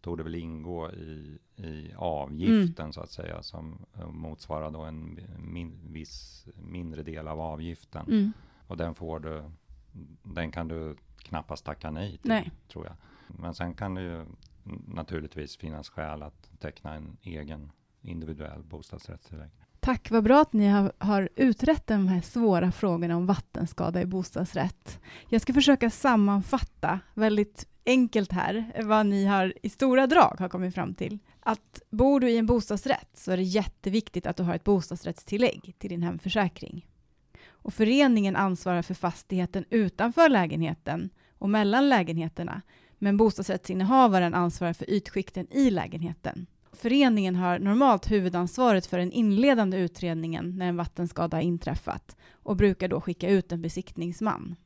tog 0.00 0.16
det 0.16 0.22
väl 0.22 0.34
ingå 0.34 0.90
i, 0.90 1.38
i 1.56 1.92
avgiften 1.96 2.84
Mm. 2.84 2.92
så 2.92 3.00
att 3.00 3.10
säga 3.10 3.42
som 3.42 3.78
eh, 3.98 4.08
motsvarar 4.10 4.70
då 4.70 4.80
en 4.82 5.18
min, 5.38 5.78
viss 5.92 6.46
mindre 6.54 7.02
del 7.02 7.28
av 7.28 7.40
avgiften. 7.40 8.06
Mm. 8.06 8.32
Och 8.66 8.76
den 8.76 8.94
får 8.94 9.20
du, 9.20 9.42
den 10.22 10.50
kan 10.50 10.68
du 10.68 10.96
knappast 11.18 11.64
tacka 11.64 11.90
nej 11.90 12.18
till, 12.18 12.28
Nej. 12.28 12.50
tror 12.68 12.86
jag. 12.86 12.94
Men 13.40 13.54
sen 13.54 13.74
kan 13.74 13.94
det 13.94 14.02
ju 14.02 14.24
naturligtvis 14.86 15.56
finnas 15.56 15.88
skäl 15.88 16.22
att 16.22 16.50
teckna 16.58 16.94
en 16.94 17.16
egen 17.22 17.72
individuell 18.02 18.62
bostadsrättstillägg. 18.62 19.50
Tack, 19.80 20.10
vad 20.10 20.24
bra 20.24 20.40
att 20.40 20.52
ni 20.52 20.68
har, 20.68 20.92
har 20.98 21.28
utrett 21.36 21.86
de 21.86 22.08
här 22.08 22.20
svåra 22.20 22.72
frågorna 22.72 23.16
om 23.16 23.26
vattenskada 23.26 24.02
i 24.02 24.06
bostadsrätt. 24.06 25.00
Jag 25.28 25.42
ska 25.42 25.52
försöka 25.52 25.90
sammanfatta 25.90 27.00
väldigt 27.14 27.66
enkelt 27.86 28.32
här 28.32 28.82
vad 28.84 29.06
ni 29.06 29.24
har 29.24 29.54
i 29.62 29.68
stora 29.68 30.06
drag 30.06 30.36
har 30.38 30.48
kommit 30.48 30.74
fram 30.74 30.94
till. 30.94 31.18
Att 31.40 31.82
bor 31.90 32.20
du 32.20 32.30
i 32.30 32.38
en 32.38 32.46
bostadsrätt 32.46 33.10
så 33.14 33.32
är 33.32 33.36
det 33.36 33.42
jätteviktigt 33.42 34.26
att 34.26 34.36
du 34.36 34.42
har 34.42 34.54
ett 34.54 34.64
bostadsrättstillägg 34.64 35.74
till 35.78 35.90
din 35.90 36.02
hemförsäkring. 36.02 36.88
Och 37.48 37.74
föreningen 37.74 38.36
ansvarar 38.36 38.82
för 38.82 38.94
fastigheten 38.94 39.64
utanför 39.70 40.28
lägenheten 40.28 41.10
och 41.38 41.50
mellan 41.50 41.88
lägenheterna, 41.88 42.62
men 42.98 43.16
bostadsrättsinnehavaren 43.16 44.34
ansvarar 44.34 44.72
för 44.72 44.90
ytskikten 44.90 45.46
i 45.50 45.70
lägenheten. 45.70 46.46
Föreningen 46.72 47.36
har 47.36 47.58
normalt 47.58 48.10
huvudansvaret 48.10 48.86
för 48.86 48.98
den 48.98 49.12
inledande 49.12 49.76
utredningen 49.76 50.58
när 50.58 50.66
en 50.66 50.76
vattenskada 50.76 51.36
har 51.36 51.42
inträffat 51.42 52.16
och 52.32 52.56
brukar 52.56 52.88
då 52.88 53.00
skicka 53.00 53.28
ut 53.28 53.52
en 53.52 53.62
besiktningsman. 53.62 54.56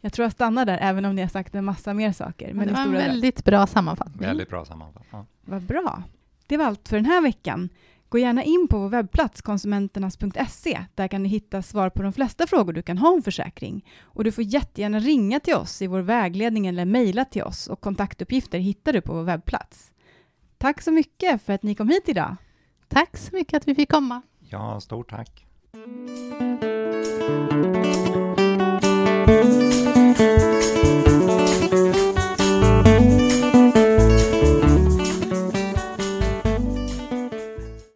Jag 0.00 0.12
tror 0.12 0.24
jag 0.24 0.32
stannar 0.32 0.66
där, 0.66 0.78
även 0.82 1.04
om 1.04 1.14
ni 1.14 1.22
har 1.22 1.28
sagt 1.28 1.54
en 1.54 1.64
massa 1.64 1.94
mer 1.94 2.12
saker. 2.12 2.54
Men 2.54 2.66
det 2.66 2.72
var 2.72 2.80
en 2.80 2.92
väldigt 2.92 3.44
bra 3.44 3.66
sammanfattning. 3.66 4.20
Väldigt 4.28 4.48
bra 4.48 4.64
sammanfattat. 4.64 5.08
Ja. 5.10 5.26
Vad 5.40 5.62
bra. 5.62 6.02
Det 6.46 6.56
var 6.56 6.64
allt 6.64 6.88
för 6.88 6.96
den 6.96 7.06
här 7.06 7.22
veckan. 7.22 7.68
Gå 8.10 8.18
gärna 8.18 8.44
in 8.44 8.68
på 8.70 8.78
vår 8.78 8.88
webbplats 8.88 9.42
konsumenternas.se. 9.42 10.84
Där 10.94 11.08
kan 11.08 11.22
du 11.22 11.28
hitta 11.28 11.62
svar 11.62 11.90
på 11.90 12.02
de 12.02 12.12
flesta 12.12 12.46
frågor 12.46 12.72
du 12.72 12.82
kan 12.82 12.98
ha 12.98 13.10
om 13.10 13.22
försäkring. 13.22 13.86
Och 14.02 14.24
du 14.24 14.32
får 14.32 14.44
jättegärna 14.44 14.98
ringa 14.98 15.40
till 15.40 15.54
oss 15.54 15.82
i 15.82 15.86
vår 15.86 16.00
vägledning 16.00 16.66
eller 16.66 16.84
mejla 16.84 17.24
till 17.24 17.42
oss 17.42 17.66
och 17.66 17.80
kontaktuppgifter 17.80 18.58
hittar 18.58 18.92
du 18.92 19.00
på 19.00 19.14
vår 19.14 19.22
webbplats. 19.22 19.92
Tack 20.58 20.82
så 20.82 20.90
mycket 20.90 21.42
för 21.42 21.52
att 21.52 21.62
ni 21.62 21.74
kom 21.74 21.88
hit 21.88 22.08
idag. 22.08 22.36
Tack 22.88 23.16
så 23.16 23.36
mycket 23.36 23.56
att 23.56 23.68
vi 23.68 23.74
fick 23.74 23.90
komma. 23.90 24.22
Ja, 24.38 24.80
stort 24.80 25.10
tack. 25.10 25.46